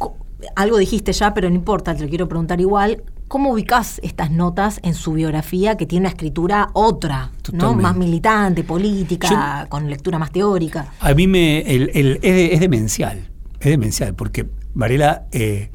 [0.55, 3.03] algo dijiste ya, pero no importa, te lo quiero preguntar igual.
[3.27, 7.73] ¿Cómo ubicás estas notas en su biografía que tiene una escritura otra, ¿no?
[7.73, 10.93] más militante, política, con lectura más teórica?
[10.99, 15.71] A mí me, es, demencial, es demencial, porque Varela, eh,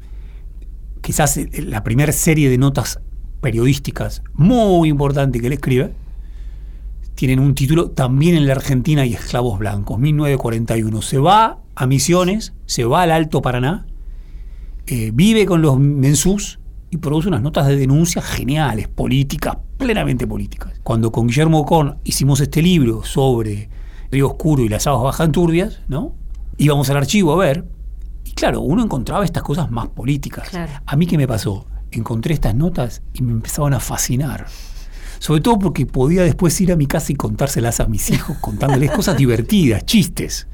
[1.00, 3.00] quizás eh, la primera serie de notas
[3.40, 5.92] periodísticas muy importante que él escribe,
[7.16, 11.02] tienen un título también en la Argentina y esclavos blancos, 1941.
[11.02, 13.86] Se va a Misiones, se va al Alto Paraná,
[14.86, 16.59] eh, vive con los mensús
[16.90, 20.72] y produce unas notas de denuncia geniales, políticas, plenamente políticas.
[20.82, 23.70] Cuando con Guillermo Con hicimos este libro sobre
[24.10, 26.14] Río Oscuro y las aguas bajan turbias, ¿no?
[26.58, 27.64] Íbamos al archivo a ver,
[28.24, 30.48] y claro, uno encontraba estas cosas más políticas.
[30.84, 31.66] A mí qué me pasó?
[31.92, 34.46] Encontré estas notas y me empezaban a fascinar.
[35.20, 38.90] Sobre todo porque podía después ir a mi casa y contárselas a mis hijos, contándoles
[38.90, 40.48] cosas divertidas, chistes.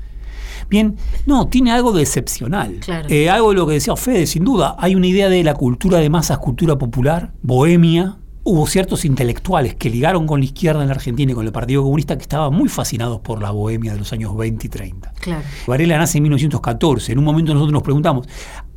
[0.68, 2.80] Bien, no, tiene algo de excepcional.
[3.08, 4.76] Eh, algo de lo que decía Fede, sin duda.
[4.78, 8.18] Hay una idea de la cultura de masas, cultura popular, bohemia.
[8.42, 11.82] Hubo ciertos intelectuales que ligaron con la izquierda en la Argentina y con el Partido
[11.82, 15.12] Comunista que estaban muy fascinados por la bohemia de los años 20 y 30.
[15.66, 17.12] Varela nace en 1914.
[17.12, 18.28] En un momento nosotros nos preguntamos,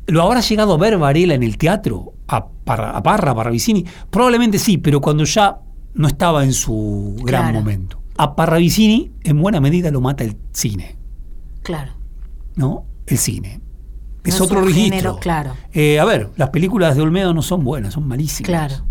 [0.06, 2.14] ¿lo habrá llegado a ver Varela en el teatro?
[2.26, 3.84] A, Parra, a Parra, Parravicini?
[4.10, 5.60] Probablemente sí, pero cuando ya
[5.94, 8.00] no estaba en su gran momento.
[8.16, 10.99] A Parravicini, en buena medida, lo mata el cine.
[11.62, 11.92] Claro.
[12.56, 12.84] ¿No?
[13.06, 13.60] El cine.
[14.24, 15.18] Es otro registro.
[15.18, 15.54] claro.
[15.72, 18.48] Eh, a ver, las películas de Olmedo no son buenas, son malísimas.
[18.48, 18.84] Claro.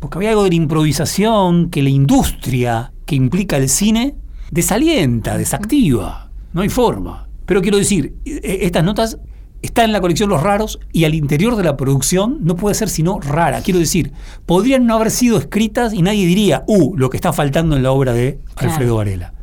[0.00, 4.14] Porque había algo de la improvisación que la industria que implica el cine
[4.50, 6.30] desalienta, desactiva.
[6.52, 7.28] No hay forma.
[7.46, 9.18] Pero quiero decir, e, estas notas
[9.60, 12.88] están en la colección Los Raros y al interior de la producción no puede ser
[12.88, 13.60] sino rara.
[13.62, 14.12] Quiero decir,
[14.46, 17.90] podrían no haber sido escritas y nadie diría, uh, lo que está faltando en la
[17.90, 19.34] obra de Alfredo Varela.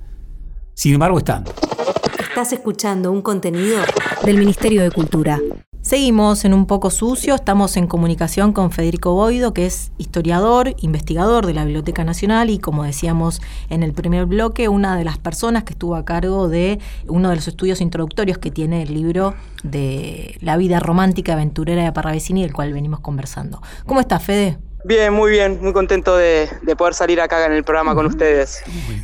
[0.73, 1.43] Sin embargo, están.
[2.35, 3.77] Estás escuchando un contenido
[4.25, 5.39] del Ministerio de Cultura.
[5.79, 11.45] Seguimos en un poco sucio, estamos en comunicación con Federico Boido, que es historiador, investigador
[11.45, 15.63] de la Biblioteca Nacional y como decíamos en el primer bloque, una de las personas
[15.63, 20.37] que estuvo a cargo de uno de los estudios introductorios que tiene el libro de
[20.41, 23.61] la vida romántica aventurera de Parravicini, del cual venimos conversando.
[23.85, 24.57] ¿Cómo estás, Fede?
[24.87, 28.61] Bien, muy bien, muy contento de, poder salir acá en el programa con ustedes.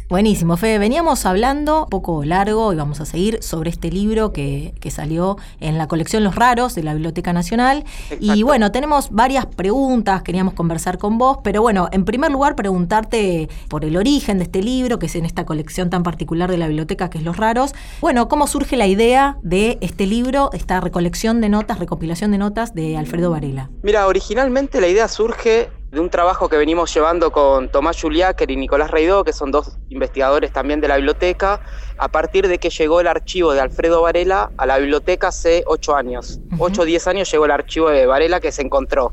[0.09, 0.77] Buenísimo, Fede.
[0.77, 5.79] Veníamos hablando un poco largo y vamos a seguir sobre este libro que, salió en
[5.79, 7.83] la colección Los Raros de la Biblioteca Nacional.
[8.19, 13.49] Y bueno, tenemos varias preguntas, queríamos conversar con vos, pero bueno, en primer lugar preguntarte
[13.67, 16.67] por el origen de este libro, que es en esta colección tan particular de la
[16.67, 17.73] biblioteca que es Los Raros.
[18.01, 22.75] Bueno, ¿cómo surge la idea de este libro, esta recolección de notas, recopilación de notas
[22.75, 23.71] de Alfredo Varela?
[23.81, 28.55] Mira, originalmente la idea surge de un trabajo que venimos llevando con Tomás Juliáquer y
[28.55, 31.61] Nicolás Reidó, que son dos investigadores también de la biblioteca,
[31.97, 35.95] a partir de que llegó el archivo de Alfredo Varela a la biblioteca hace ocho
[35.95, 36.39] años.
[36.57, 39.11] Ocho o diez años llegó el archivo de Varela que se encontró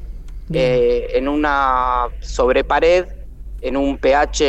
[0.53, 3.07] eh, en una sobrepared,
[3.61, 4.41] en un PH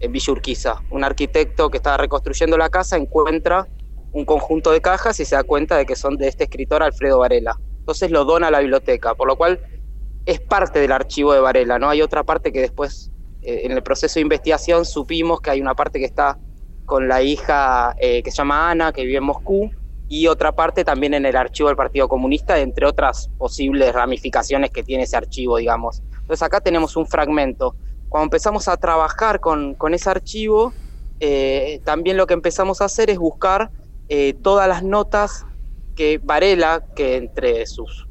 [0.00, 0.82] en Villa Urquiza.
[0.90, 3.66] Un arquitecto que estaba reconstruyendo la casa encuentra
[4.12, 7.18] un conjunto de cajas y se da cuenta de que son de este escritor Alfredo
[7.18, 7.56] Varela.
[7.78, 9.60] Entonces lo dona a la biblioteca, por lo cual
[10.28, 11.88] es parte del archivo de Varela, ¿no?
[11.88, 13.10] Hay otra parte que después,
[13.40, 16.38] eh, en el proceso de investigación, supimos que hay una parte que está
[16.84, 19.70] con la hija eh, que se llama Ana, que vive en Moscú,
[20.06, 24.82] y otra parte también en el archivo del Partido Comunista, entre otras posibles ramificaciones que
[24.82, 26.02] tiene ese archivo, digamos.
[26.20, 27.74] Entonces acá tenemos un fragmento.
[28.10, 30.74] Cuando empezamos a trabajar con, con ese archivo,
[31.20, 33.70] eh, también lo que empezamos a hacer es buscar
[34.42, 35.44] todas las notas
[35.94, 38.07] que Varela, que entre sus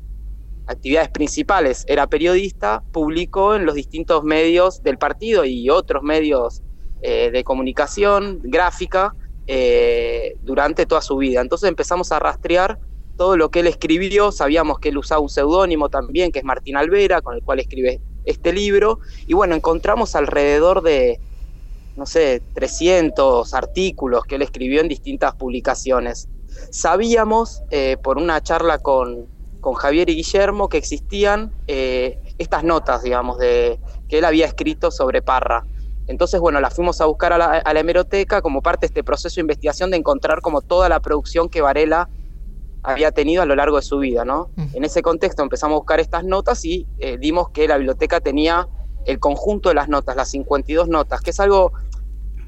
[0.67, 6.61] actividades principales era periodista, publicó en los distintos medios del partido y otros medios
[7.01, 9.15] eh, de comunicación gráfica
[9.47, 11.41] eh, durante toda su vida.
[11.41, 12.79] Entonces empezamos a rastrear
[13.15, 16.77] todo lo que él escribió, sabíamos que él usaba un seudónimo también, que es Martín
[16.77, 21.19] Alvera, con el cual escribe este libro, y bueno, encontramos alrededor de,
[21.95, 26.27] no sé, 300 artículos que él escribió en distintas publicaciones.
[26.69, 29.27] Sabíamos, eh, por una charla con,
[29.61, 34.91] con Javier y Guillermo que existían eh, estas notas, digamos, de, que él había escrito
[34.91, 35.65] sobre Parra.
[36.07, 39.41] Entonces, bueno, las fuimos a buscar a la, hemeroteca como parte de este proceso de
[39.41, 42.09] investigación de encontrar como toda la producción que Varela
[42.83, 44.49] había tenido a lo largo de su vida, ¿no?
[44.73, 48.69] En ese contexto empezamos a buscar estas notas y eh, dimos que la biblioteca tenía
[49.05, 51.73] el conjunto de las notas, las 52 notas, que es algo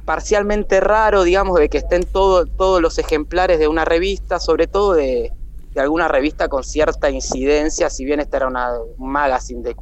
[0.06, 4.94] parcialmente raro, digamos, de que estén todo, todos los ejemplares de una revista, sobre todo
[4.94, 5.34] de,
[5.80, 9.76] de alguna revista con cierta incidencia, si bien esta era una, un magazine de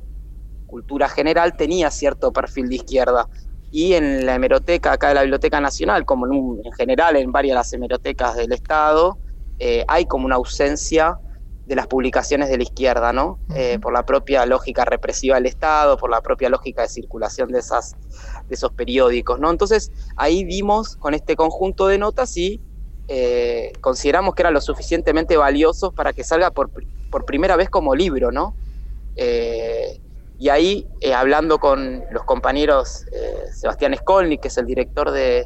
[0.66, 3.30] cultura general, tenía cierto perfil de izquierda.
[3.72, 7.32] Y en la hemeroteca acá de la Biblioteca Nacional, como en, un- en general en
[7.32, 9.20] varias de las hemerotecas del Estado,
[9.60, 11.20] eh, hay como una ausencia
[11.66, 13.42] de las publicaciones de la izquierda, ¿no?
[13.54, 17.60] Eh, por la propia lógica represiva del Estado, por la propia lógica de circulación de,
[17.60, 17.96] esas,
[18.48, 19.52] de esos periódicos, ¿no?
[19.52, 22.62] Entonces ahí vimos con este conjunto de notas y
[23.08, 26.70] eh, consideramos que eran lo suficientemente valiosos para que salga por,
[27.10, 28.56] por primera vez como libro, ¿no?
[29.16, 30.00] Eh,
[30.40, 33.06] y ahí, eh, hablando con los compañeros
[33.54, 35.46] Sebastián Skolnik, que es el director de,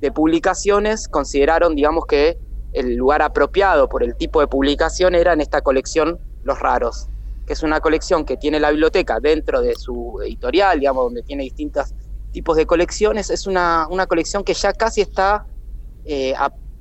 [0.00, 2.38] de publicaciones, consideraron, digamos, que
[2.72, 7.08] el lugar apropiado por el tipo de publicación era en esta colección Los Raros,
[7.46, 11.44] que es una colección que tiene la biblioteca dentro de su editorial, digamos, donde tiene
[11.44, 11.94] distintos
[12.32, 13.30] tipos de colecciones.
[13.30, 15.46] Es una, una colección que ya casi está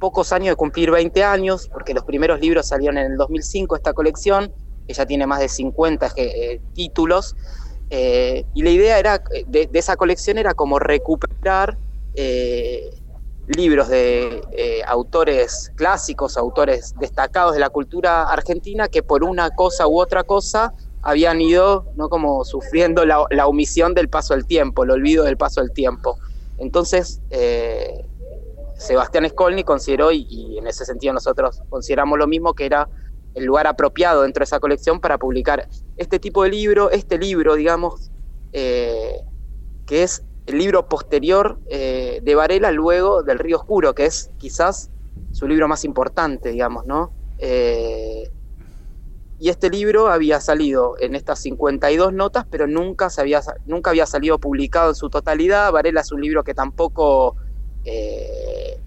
[0.06, 3.92] pocos años de cumplir 20 años, porque los primeros libros salieron en el 2005, esta
[3.92, 4.54] colección,
[4.88, 7.36] ya tiene más de 50 eh, títulos,
[7.90, 11.80] eh, y la idea era de, de, esa colección era como recuperar
[12.14, 12.92] eh,
[13.48, 19.88] libros de eh, autores clásicos, autores destacados de la cultura argentina, que por una cosa
[19.88, 24.84] u otra cosa habían ido no como sufriendo la, la omisión del paso del tiempo,
[24.84, 26.20] el olvido del paso del tiempo.
[26.58, 28.06] Entonces, eh,
[28.78, 32.90] Sebastián Skolny consideró, y, en ese sentido nosotros consideramos lo mismo, que era
[33.34, 35.68] el lugar apropiado dentro de esa colección para publicar
[35.98, 38.12] este tipo de libro, este libro, digamos,
[38.54, 39.22] eh,
[39.86, 44.90] que es el libro posterior eh, de Varela luego del Río Oscuro, que es quizás
[45.32, 47.12] su libro más importante, digamos, ¿no?
[47.40, 48.30] Eh,
[49.38, 54.06] y este libro había salido en estas 52 notas, pero nunca, se había, nunca había
[54.06, 55.72] salido publicado en su totalidad.
[55.74, 57.36] Varela es un libro que tampoco
[57.86, 58.80] eh,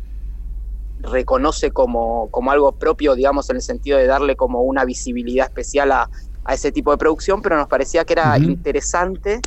[1.01, 5.93] reconoce como, como, algo propio, digamos, en el sentido de darle como una visibilidad especial
[5.93, 6.11] a,
[6.45, 8.45] a ese tipo de producción, pero nos parecía que era uh -huh.
[8.45, 9.41] interesante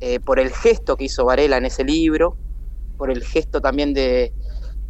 [0.00, 2.36] eh, por el gesto que hizo Varela en ese libro,
[2.96, 4.32] por el gesto también de,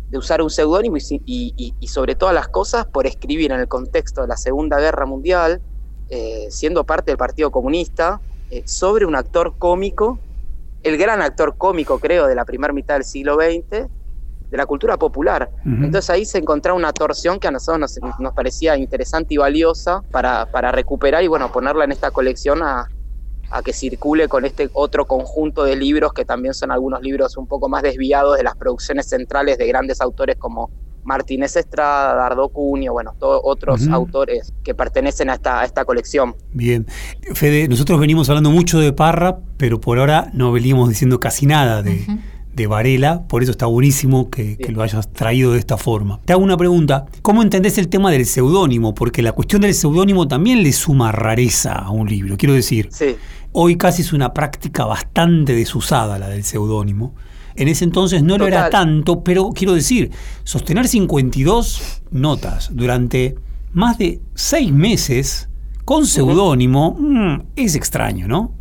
[0.08, 3.68] de usar un seudónimo y, y, y, sobre todas las cosas por escribir en el
[3.68, 5.60] contexto de la Segunda Guerra Mundial,
[6.08, 8.20] eh, siendo parte del Partido Comunista,
[8.50, 10.18] eh, sobre un actor cómico,
[10.82, 14.96] el gran actor cómico, creo, de la primera mitad del siglo XX, de la cultura
[14.98, 15.50] popular.
[15.64, 15.84] Uh -huh.
[15.84, 20.02] Entonces ahí se encontraba una torsión que a nosotros nos, nos parecía interesante y valiosa
[20.10, 22.88] para, para, recuperar y bueno, ponerla en esta colección a,
[23.50, 27.46] a que circule con este otro conjunto de libros que también son algunos libros un
[27.46, 30.70] poco más desviados de las producciones centrales de grandes autores como
[31.04, 33.94] Martínez Estrada, Dardo Cunio, bueno, todos otros uh -huh.
[33.94, 36.34] autores que pertenecen a esta, a esta colección.
[36.52, 36.86] Bien.
[37.34, 41.82] Fede, nosotros venimos hablando mucho de Parra, pero por ahora no venimos diciendo casi nada
[41.82, 42.20] de, uh -huh.
[42.54, 46.20] de Varela, por eso está buenísimo que, que, lo hayas traído de esta forma.
[46.24, 48.94] Te hago una pregunta, ¿cómo entendés el tema del seudónimo?
[48.94, 52.88] Porque la cuestión del seudónimo también le suma rareza a un libro, quiero decir.
[52.92, 53.16] Sí.
[53.54, 57.14] Hoy casi es una práctica bastante desusada la del seudónimo.
[57.54, 58.38] En ese entonces no Total.
[58.38, 60.10] lo era tanto, pero quiero decir,
[60.44, 63.36] sostener 52 notas durante
[63.72, 65.48] más de seis meses
[65.84, 68.54] con seudónimo mmm, es extraño, ¿no?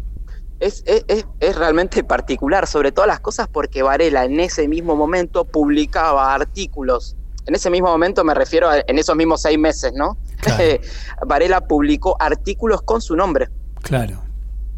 [0.60, 5.44] Es, es, es, realmente particular, sobre todas las cosas porque Varela en ese mismo momento
[5.44, 7.16] publicaba artículos.
[7.48, 10.18] En ese mismo momento me refiero a en esos mismos seis meses, ¿no?
[10.39, 10.64] Claro.
[11.28, 13.50] Varela publicó artículos con su nombre.
[13.82, 14.22] Claro.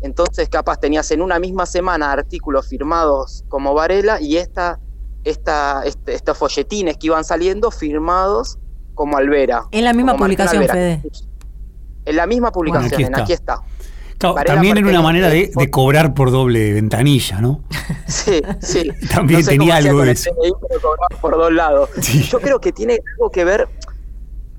[0.03, 4.79] Entonces, capaz tenías en una misma semana artículos firmados como Varela y esta,
[5.23, 8.59] esta, este, estos folletines que iban saliendo firmados
[8.95, 9.63] como Alvera.
[9.71, 11.01] En la misma publicación, Fede.
[12.03, 13.61] En la misma publicación, bueno, aquí, en aquí está.
[14.17, 17.63] Claro, también era una manera de, de, cobrar por doble ventanilla, ¿no?
[18.07, 18.89] Sí, sí.
[19.13, 20.31] también no sé tenía algo de eso.
[21.21, 21.89] por dos lados.
[22.01, 22.23] Sí.
[22.23, 23.69] Yo creo que tiene algo que ver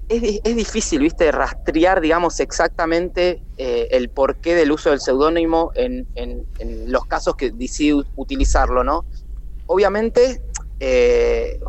[0.09, 6.07] es, es, difícil, viste, rastrear, digamos, exactamente eh, el porqué del uso del seudónimo en,
[6.15, 9.05] en, en, los casos que decide utilizarlo, ¿no?
[9.67, 10.43] Obviamente
[10.81, 11.61] eh,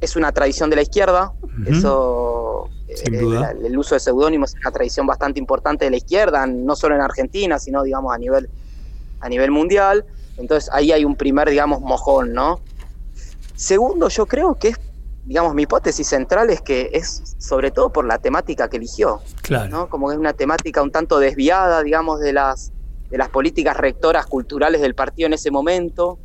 [0.00, 1.76] es una tradición de la izquierda, uh -huh.
[1.76, 3.50] eso, Sin duda.
[3.50, 6.94] El, el, uso de seudónimos es una tradición bastante importante de la izquierda, no solo
[6.94, 8.48] en Argentina, sino, digamos, a nivel,
[9.20, 10.04] a nivel mundial.
[10.36, 12.60] Entonces ahí hay un primer, digamos, mojón, ¿no?
[13.56, 14.78] Segundo, yo creo que es
[15.24, 19.20] digamos, mi hipótesis central es que es sobre todo por la temática que eligió.
[19.42, 19.70] Claro.
[19.70, 19.88] ¿no?
[19.88, 22.72] Como que es una temática un tanto desviada, digamos, de las,
[23.10, 26.18] de las políticas rectoras culturales del partido en ese momento.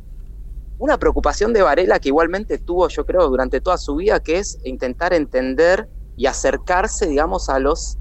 [0.78, 4.58] Una preocupación de Varela que igualmente tuvo, yo creo, durante toda su vida, que es
[4.64, 7.98] intentar entender y acercarse, digamos, a los,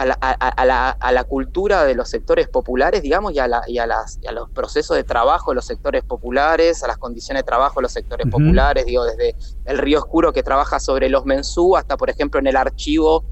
[0.00, 3.60] a la, a, la, a la, cultura de los sectores populares, digamos, y a, la,
[3.66, 6.96] y, a las, y a, los procesos de trabajo de los sectores populares, a las
[6.96, 9.36] condiciones de trabajo de los sectores populares, digo, desde
[9.66, 13.26] el Río Oscuro que trabaja sobre los mensú hasta, por ejemplo, en el archivo,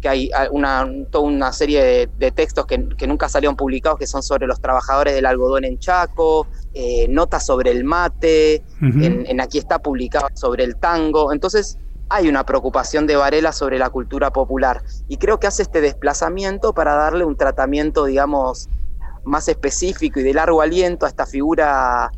[0.00, 4.22] que hay una, toda una serie de, textos que, que, nunca salieron publicados que son
[4.22, 9.58] sobre los trabajadores del algodón en Chaco, eh, notas sobre el mate, en, en aquí
[9.58, 11.34] está publicado sobre el tango.
[11.34, 11.76] Entonces,
[12.10, 14.82] hay una preocupación de Varela sobre la cultura popular.
[15.08, 18.68] Y creo que hace este desplazamiento para darle un tratamiento, digamos,
[19.24, 22.10] más específico y de largo aliento a esta figura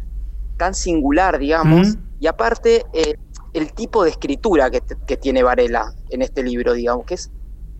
[0.56, 3.14] tan singular, digamos, y aparte eh,
[3.54, 7.30] el tipo de escritura que, tiene Varela en este libro, digamos, que es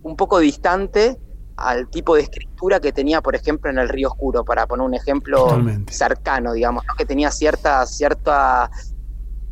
[0.03, 1.19] un poco distante
[1.57, 4.95] al tipo de escritura que tenía, por ejemplo, en El Río Oscuro, para poner un
[4.95, 8.71] ejemplo cercano, digamos, que tenía cierta, cierta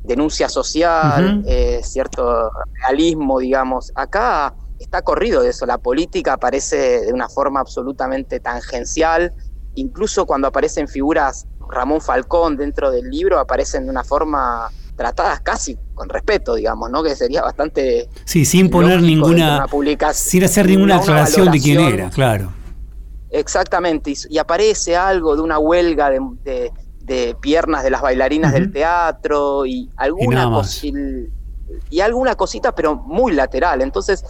[0.09, 2.51] denuncia social, eh, cierto
[2.83, 3.93] realismo, digamos.
[3.95, 9.35] Acá está corrido de eso, la política aparece de una forma absolutamente tangencial,
[9.75, 15.79] incluso cuando aparecen figuras, Ramón Falcón dentro del libro, aparecen de una forma tratadas casi
[15.95, 17.03] con respeto, digamos, ¿no?
[17.03, 18.09] Que sería bastante...
[18.25, 19.67] Sí, sin poner ninguna...
[20.13, 22.53] sin hacer ninguna aclaración de quién era, claro.
[23.31, 26.73] Exactamente, y, aparece algo de una huelga de de
[27.41, 30.51] piernas de las bailarinas del teatro y alguna,
[31.91, 33.83] y, alguna cosita, pero muy lateral.
[33.83, 34.25] Entonces,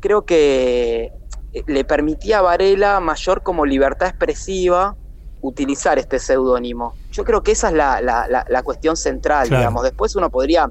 [0.00, 1.12] creo que
[1.52, 4.96] eh, le permitía a Varela mayor como libertad expresiva
[5.42, 6.94] utilizar este seudónimo.
[7.10, 9.82] Yo creo que esa es la, cuestión central, digamos.
[9.82, 10.70] Después uno podría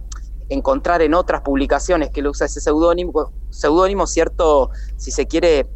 [0.49, 5.67] encontrar en otras publicaciones que él usa ese seudónimo, seudónimo cierto, si se quiere,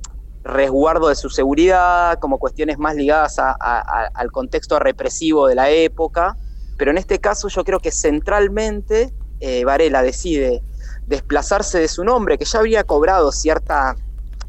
[0.46, 6.38] resguardo de su seguridad, como cuestiones más ligadas al contexto represivo de la época,
[6.78, 10.62] pero en este caso yo creo que centralmente eh, Varela decide
[11.08, 13.96] desplazarse de su nombre, que ya había cobrado cierta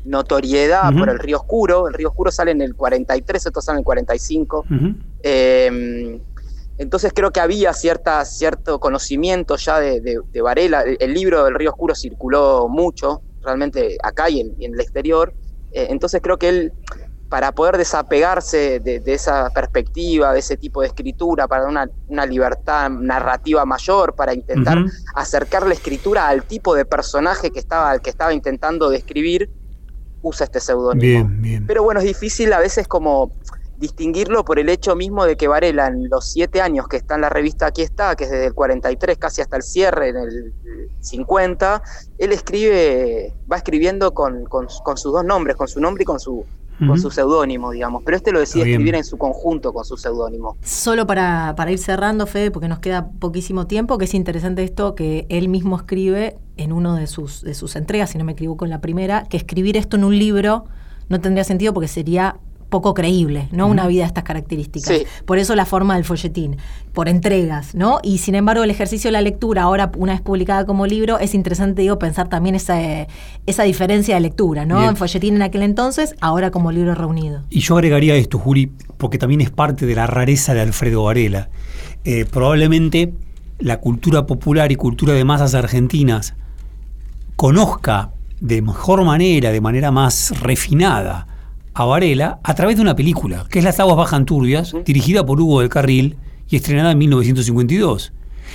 [0.04, 3.80] notoriedad por el Río Oscuro, el Río Oscuro sale en el 43, esto sale en
[3.80, 4.64] el 45,
[5.22, 6.20] em,
[6.76, 11.94] entonces creo que había cierta, cierto conocimiento ya de, Varela, el, libro del Río Oscuro
[11.94, 15.32] circuló mucho, realmente acá y en el exterior,
[15.76, 16.72] entonces creo que él,
[17.28, 22.88] para poder desapegarse de, esa perspectiva, de ese tipo de escritura, para dar una, libertad
[22.90, 24.78] narrativa mayor, para intentar
[25.14, 29.50] acercar la escritura al tipo de personaje que estaba, al que estaba intentando describir,
[30.22, 31.30] usa este seudónimo.
[31.66, 33.32] Pero bueno, es difícil a veces como
[33.78, 37.22] distinguirlo por el hecho mismo de que Varela en los siete años que está en
[37.22, 40.52] la revista Aquí está, que es desde el 43 casi hasta el cierre en el
[41.00, 41.82] 50,
[42.18, 46.44] él escribe, va escribiendo con, con, sus dos nombres, con su nombre y con su,
[46.78, 48.02] con su seudónimo, digamos.
[48.04, 50.56] Pero este lo decide escribir en su conjunto con su seudónimo.
[50.62, 54.94] Solo para, para ir cerrando, Fede, porque nos queda poquísimo tiempo, que es interesante esto
[54.94, 58.64] que él mismo escribe en uno de sus, de sus entregas, si no me equivoco
[58.64, 60.64] en la primera, que escribir esto en un libro
[61.08, 63.66] no tendría sentido porque sería poco creíble, ¿no?
[63.66, 65.02] Una vida de estas características.
[65.24, 66.56] Por eso la forma del folletín,
[66.92, 68.00] por entregas, ¿no?
[68.02, 71.34] Y sin embargo, el ejercicio de la lectura, ahora una vez publicada como libro, es
[71.34, 72.78] interesante, digo, pensar también esa,
[73.46, 74.88] esa diferencia de lectura, ¿no?
[74.88, 77.42] En folletín en aquel entonces, ahora como libro reunido.
[77.50, 81.48] Y yo agregaría esto, Juli, porque también es parte de la rareza de Alfredo Varela.
[82.04, 83.12] Eh, probablemente
[83.58, 86.34] la cultura popular y cultura de masas argentinas
[87.36, 88.10] conozca
[88.40, 91.26] de mejor manera, de manera más refinada,
[91.76, 95.38] a Varela a través de una película, que es Las aguas bajan turbias, dirigida por
[95.38, 96.16] Hugo del Carril
[96.48, 98.14] y estrenada en 1952,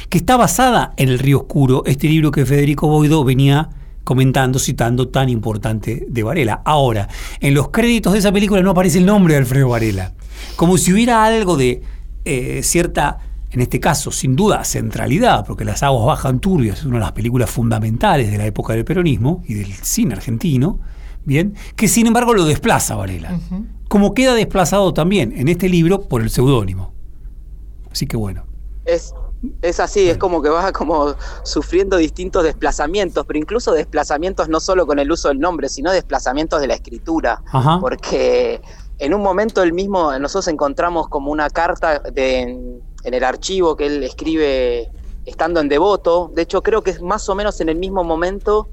[0.10, 3.70] que está basada en El río oscuro, este libro que Federico Boido venía
[4.04, 6.64] comentando, citando tan importante de Varela.
[6.66, 7.10] Ahora,
[7.40, 10.14] en los créditos de esa película no aparece el nombre de Alfredo Varela,
[10.56, 11.84] como si hubiera algo de
[12.26, 13.20] eh, cierta,
[13.52, 17.12] en este caso, sin duda, centralidad, porque Las aguas bajan turbias es una de las
[17.12, 20.80] películas fundamentales de la época del peronismo y del cine argentino,
[21.26, 23.40] bien, que sin embargo lo desplaza Varela.
[23.88, 26.94] Como queda desplazado también en este libro por el seudónimo.
[27.92, 28.46] Así que bueno.
[28.86, 29.14] Es,
[29.62, 34.88] es así, es como que va como sufriendo distintos desplazamientos, pero incluso desplazamientos no solo
[34.88, 37.42] con el uso del nombre, sino desplazamientos de la escritura.
[37.80, 38.62] Porque
[39.00, 43.76] en un momento él mismo, nosotros encontramos como una carta de, en, en el archivo
[43.76, 44.90] que él escribe
[45.26, 46.32] estando en Devoto.
[46.34, 48.70] De hecho, creo que es más o menos en el mismo momento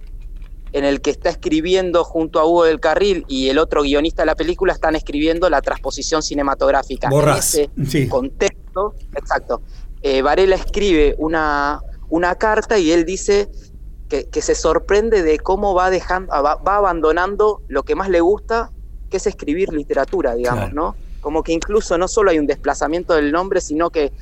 [0.73, 4.27] en el que está escribiendo junto a Hugo del Carril y el otro guionista de
[4.27, 7.09] la película están escribiendo la transposición cinematográfica.
[7.09, 9.62] en ese contexto, exacto.
[10.03, 13.49] Eh, Varela escribe una, una carta y él dice
[14.09, 18.71] que, se sorprende de cómo va dejando, va, abandonando lo que más le gusta,
[19.11, 20.97] que es escribir literatura, digamos, ¿no?
[21.21, 24.12] Como que incluso no solo hay un desplazamiento del nombre, sino que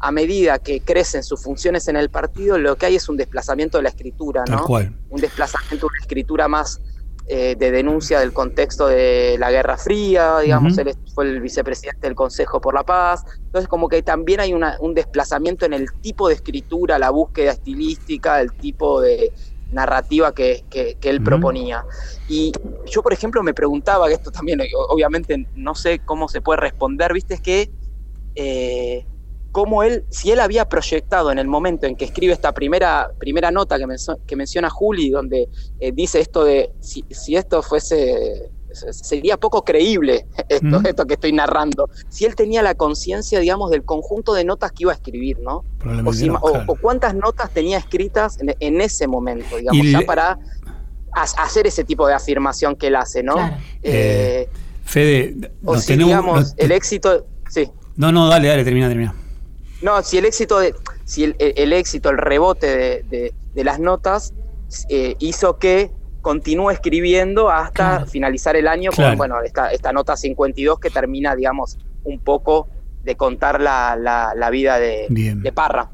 [0.00, 3.78] a medida que crecen sus funciones en el partido, lo que hay es un desplazamiento
[3.78, 4.66] de la escritura, ¿no?
[4.66, 6.80] Un desplazamiento de una escritura más
[7.26, 12.14] eh, de denuncia del contexto de la Guerra Fría, digamos, él fue el vicepresidente del
[12.14, 16.34] Consejo por la Paz, entonces como que también hay un desplazamiento en el tipo de
[16.34, 19.32] escritura, la búsqueda estilística, el tipo de
[19.72, 20.64] narrativa que,
[21.00, 21.86] él proponía.
[22.28, 22.52] Y
[22.84, 27.14] yo, por ejemplo, me preguntaba, que esto también, obviamente no sé cómo se puede responder,
[27.14, 27.70] viste, es que...
[28.34, 29.06] Eh,
[29.54, 33.52] cómo él, si él había proyectado en el momento en que escribe esta primera, primera
[33.52, 33.86] nota que,
[34.26, 35.48] que menciona Juli, donde
[35.78, 37.04] eh, dice esto de si,
[37.36, 43.38] esto fuese, sería poco creíble esto, esto que estoy narrando, si él tenía la conciencia,
[43.38, 45.62] digamos, del conjunto de notas que iba a escribir, ¿no?
[46.40, 50.36] O, cuántas notas tenía escritas en, ese momento, digamos, ya para
[51.12, 53.36] hacer ese tipo de afirmación que él hace, ¿no?
[53.84, 54.48] Eh,
[54.82, 57.70] Fede, o si, digamos, el éxito, sí.
[57.94, 59.14] No, no, dale, dale, termina, termina.
[59.84, 60.74] No, si el éxito, de,
[61.04, 64.32] si el, éxito, el rebote de, las notas
[64.88, 65.90] eh, hizo que
[66.22, 71.76] continúe escribiendo hasta finalizar el año con bueno, esta, esta nota 52 que termina, digamos,
[72.02, 72.66] un poco
[73.02, 75.90] de contar la, vida de, de Parra.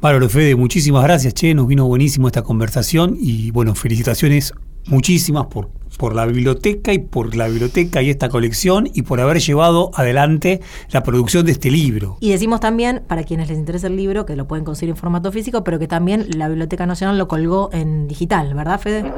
[0.00, 4.52] Bárbaro, Fede, muchísimas gracias, che, nos vino buenísimo esta conversación y bueno, felicitaciones
[4.86, 9.38] muchísimas por, por la biblioteca y por la biblioteca y esta colección y por haber
[9.38, 10.60] llevado adelante
[10.90, 12.18] la producción de este libro.
[12.20, 15.32] Y decimos también, para quienes les interesa el libro, que lo pueden conseguir en formato
[15.32, 19.12] físico, pero que también la Biblioteca Nacional lo colgó en digital, ¿verdad, Fede?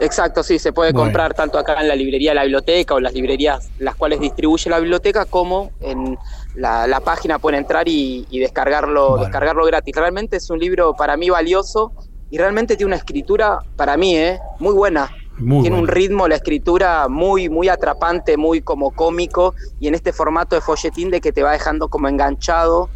[0.00, 3.14] Exacto, sí, se puede comprar tanto acá en la librería de la biblioteca o las
[3.14, 6.18] librerías las cuales distribuye la biblioteca, como en
[6.56, 9.94] la, página pueden entrar y, descargarlo, descargarlo gratis.
[9.94, 11.92] Realmente es un libro para mí valioso
[12.34, 14.40] y realmente tiene una escritura, para mí, ¿eh?
[14.58, 15.08] muy buena.
[15.38, 20.56] tiene un ritmo, la escritura muy, muy atrapante, muy como cómico, y en este formato
[20.56, 22.90] de folletín de que te va dejando como enganchado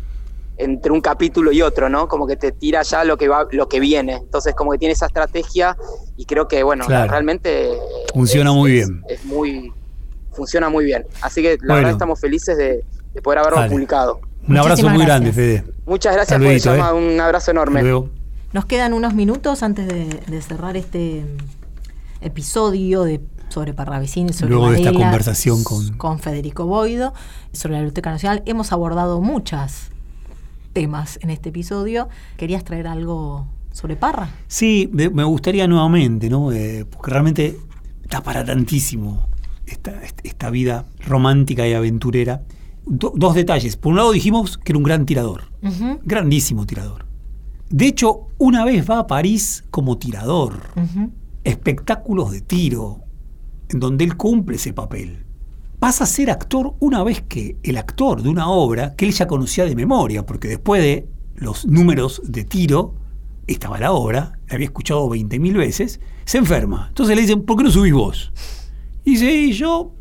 [0.57, 2.09] entre un capítulo y otro, ¿no?
[2.09, 4.14] Como que te tira ya lo que va, lo que viene.
[4.14, 5.76] Entonces, como que tiene esa estrategia,
[6.16, 7.70] y creo que, bueno, realmente
[8.12, 9.05] funciona muy bien.
[9.09, 9.72] Es muy,
[10.32, 11.07] funciona muy bien.
[11.22, 12.84] Así que la verdad estamos felices de,
[13.22, 14.20] poder haberlo publicado.
[14.49, 15.62] Un abrazo muy grande, Fede.
[15.86, 16.93] Muchas gracias por el ¿eh?
[16.93, 17.84] un abrazo enorme.
[18.53, 21.27] Nos quedan unos minutos antes de, cerrar este
[22.23, 23.21] episodio de
[23.51, 25.97] sobre Parravicini, sobre Luego de esta conversación con...
[25.99, 27.13] con Federico Boido,
[27.53, 28.43] sobre la Biblioteca Nacional.
[28.47, 29.91] Hemos abordado muchos
[30.73, 32.09] temas en este episodio.
[32.39, 34.31] ¿Querías traer algo sobre Parra?
[34.47, 36.51] Sí, me gustaría nuevamente, ¿no?
[36.51, 37.59] Eh, porque realmente
[38.09, 39.29] da para tantísimo
[39.67, 42.43] esta, esta vida romántica y aventurera.
[42.87, 43.77] dos detalles.
[43.77, 45.45] Por un lado dijimos que era un gran tirador,
[46.03, 47.08] grandísimo tirador.
[47.71, 50.61] De hecho, una vez va a París como tirador.
[51.45, 53.01] Espectáculos de tiro,
[53.69, 55.25] en donde él cumple ese papel.
[55.79, 59.29] Pasa a ser actor una vez que el actor de una obra que él ya
[59.29, 62.95] conocía de memoria, porque después de los números de tiro,
[63.47, 66.87] estaba la obra, la había escuchado 20.000 veces, se enferma.
[66.89, 68.33] Entonces le dicen, ¿por qué no subís vos?
[69.05, 69.95] Y dice, y yo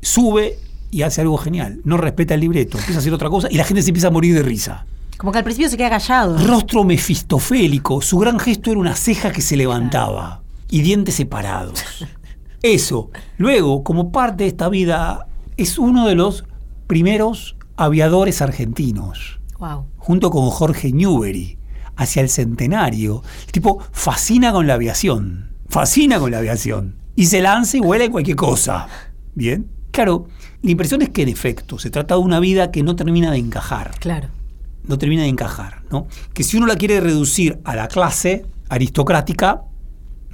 [0.00, 0.58] sube
[0.90, 1.80] y hace algo genial.
[1.84, 4.10] No respeta el libreto, empieza a hacer otra cosa y la gente se empieza a
[4.10, 4.86] morir de risa.
[5.22, 6.36] Como que al principio se queda callado.
[6.36, 8.02] Rostro mefistofélico.
[8.02, 11.84] Su gran gesto era una ceja que se levantaba y dientes separados.
[12.62, 13.08] Eso.
[13.36, 16.44] Luego, como parte de esta vida, es uno de los
[16.88, 19.38] primeros aviadores argentinos.
[19.60, 19.86] Wow.
[19.96, 21.56] Junto con Jorge Newbery.
[21.94, 23.22] Hacia el centenario.
[23.46, 25.52] El tipo fascina con la aviación.
[25.68, 26.96] Fascina con la aviación.
[27.14, 28.88] Y se lanza y vuela en cualquier cosa.
[29.36, 29.70] ¿Bien?
[29.92, 30.26] Claro,
[30.62, 33.38] la impresión es que en efecto se trata de una vida que no termina de
[33.38, 33.92] encajar.
[34.00, 34.41] Claro
[34.84, 35.82] no termina de encajar.
[35.90, 36.06] ¿no?
[36.34, 39.62] Que si uno la quiere reducir a la clase aristocrática,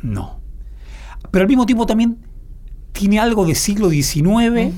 [0.02, 0.40] no.
[1.30, 2.18] Pero al mismo tiempo también
[2.92, 4.74] tiene algo de siglo XIX,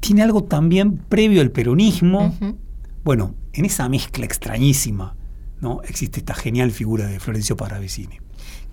[0.00, 2.34] tiene algo también previo al peronismo.
[3.04, 5.16] Bueno, en esa mezcla extrañísima
[5.60, 5.80] ¿no?
[5.82, 8.18] existe esta genial figura de Florencio Parravicini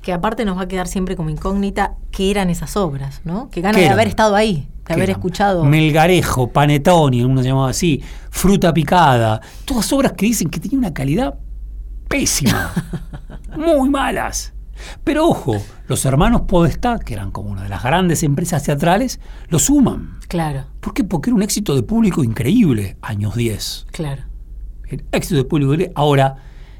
[0.05, 3.49] que aparte nos va a quedar siempre como incógnita qué eran esas obras, ¿no?
[3.49, 5.63] Que ganas de haber estado ahí, de haber escuchado.
[5.63, 10.93] Melgarejo, Panetoni, uno se llamaba así, Fruta Picada, todas obras que dicen que tenían una
[10.93, 11.35] calidad
[12.07, 12.71] pésima,
[13.57, 14.53] muy malas.
[15.03, 15.55] Pero ojo,
[15.87, 20.19] los hermanos Podestá, que eran como una de las grandes empresas teatrales, lo suman.
[20.27, 20.65] Claro.
[20.81, 21.03] ¿Por qué?
[21.03, 23.87] Porque era un éxito de público increíble, años 10.
[23.91, 24.23] Claro.
[24.87, 25.93] El éxito de público increíble.
[25.95, 26.35] Ahora,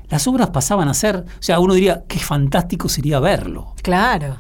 [0.10, 3.74] las obras pasaban a ser, o sea, uno diría, qué fantástico sería verlo.
[3.82, 4.38] Claro.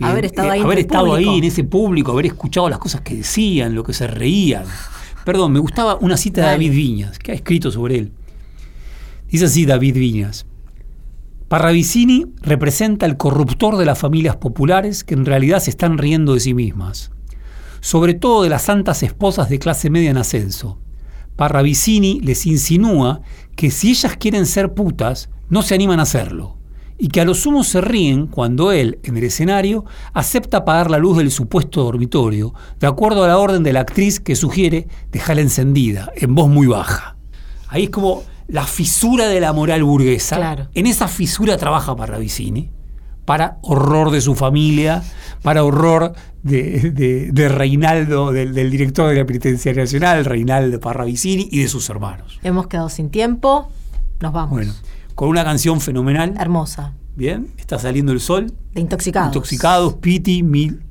[0.00, 0.60] Haber estado ahí.
[0.60, 4.06] Haber estado ahí en ese público, haber escuchado las cosas que decían, lo que se
[4.06, 4.64] reían.
[5.24, 8.12] Perdón, me gustaba una cita de David Viñas, que ha escrito sobre él.
[9.30, 10.46] Dice así David Viñas.
[11.48, 16.40] Parravicini representa el corruptor de las familias populares que en realidad se están riendo de
[16.40, 17.10] sí mismas,
[17.80, 20.78] sobre todo de las santas esposas de clase media en ascenso.
[21.36, 23.20] Parravicini les insinúa
[23.54, 26.56] que si ellas quieren ser putas, no se animan a hacerlo,
[27.04, 30.98] y que a lo sumo se ríen cuando él, en el escenario, acepta apagar la
[30.98, 35.42] luz del supuesto dormitorio, de acuerdo a la orden de la actriz que sugiere dejarla
[35.42, 37.16] encendida, en voz muy baja.
[37.66, 40.36] Ahí es como la fisura de la moral burguesa.
[40.36, 40.68] Claro.
[40.74, 42.70] En esa fisura trabaja Parravicini,
[43.24, 45.02] para horror de su familia,
[45.42, 46.12] para horror
[46.44, 51.68] de, de- de Reinaldo, del, del director de la Penitenciaria Nacional, Reinaldo Parravicini, y de
[51.68, 52.38] sus hermanos.
[52.44, 53.68] Hemos quedado sin tiempo.
[54.20, 54.50] Nos vamos.
[54.50, 54.72] Bueno,
[55.14, 56.34] con una canción fenomenal.
[56.38, 56.94] Hermosa.
[57.14, 58.52] Bien, está saliendo el sol.
[58.72, 59.28] De intoxicados.
[59.28, 60.82] Intoxicados, Piti, mil,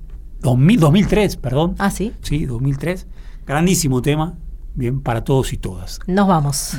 [0.42, 1.76] 2000, 2003, perdón.
[1.80, 2.14] Ah, sí.
[2.22, 3.08] Sí, 2003.
[3.46, 4.36] Grandísimo tema.
[4.76, 6.00] Bien, para todos y todas.
[6.08, 6.74] Nos vamos.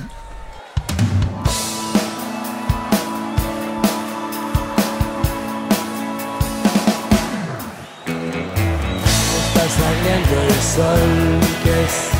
[9.47, 12.11] Está saliendo el sol que es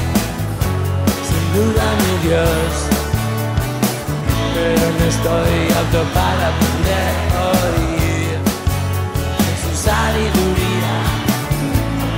[1.29, 2.92] sin duda mi Dios.
[4.63, 7.13] No estoy apto para poder
[7.51, 8.39] oír
[9.61, 10.95] su sabiduría.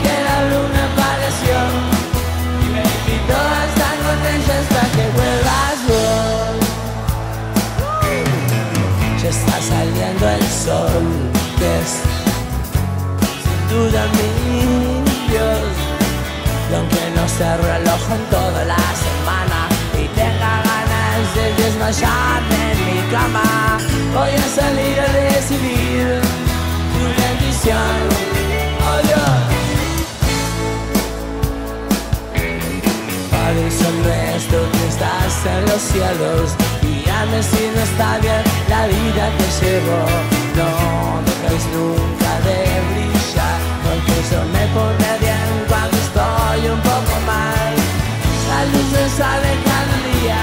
[0.03, 1.59] Que la luna apareció
[2.61, 6.57] y me invitó a estar con ella hasta que vuelvas vos.
[9.23, 11.05] Ya está saliendo el sol
[11.59, 11.93] que es
[13.43, 14.31] sin duda mi
[15.33, 15.73] Dios.
[16.71, 19.61] Y aunque no cerro el ojo en toda la semana
[19.95, 21.65] y tenga ganas de mi
[23.15, 23.79] cama,
[24.13, 26.05] voy a salir a recibir
[26.93, 27.95] tu bendición.
[28.87, 29.35] Oh Dios.
[33.31, 33.65] Padre,
[34.03, 36.45] nuestro que estás en los cielos
[36.83, 39.99] Guíame si no está bien la vida que llevo
[40.59, 40.71] No
[41.29, 42.59] dejes nunca de
[42.91, 47.73] brillar Porque eso me pone bien cuando estoy un poco mal
[48.51, 50.41] La luz me sale cada día,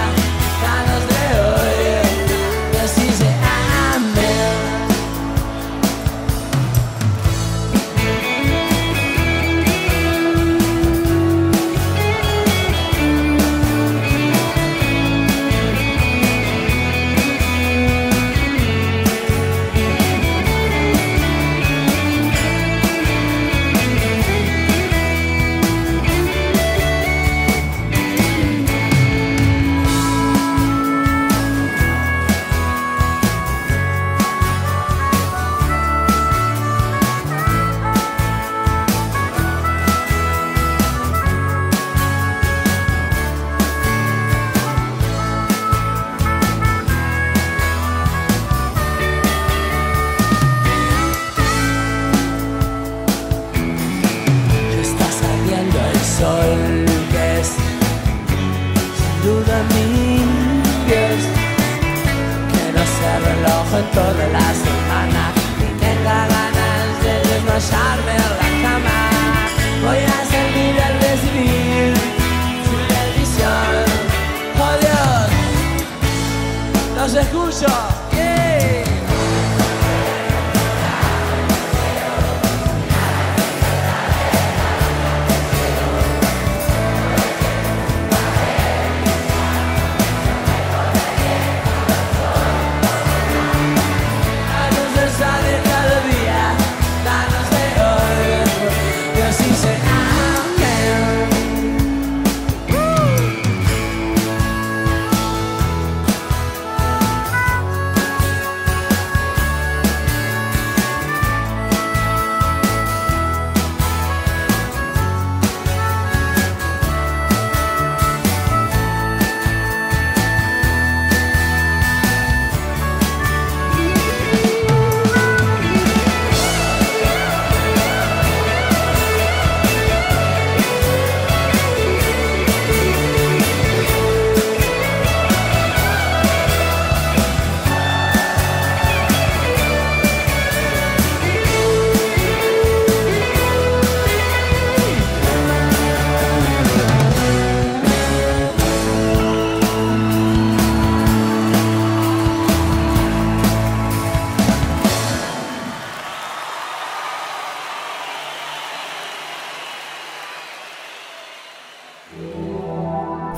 [77.51, 78.00] los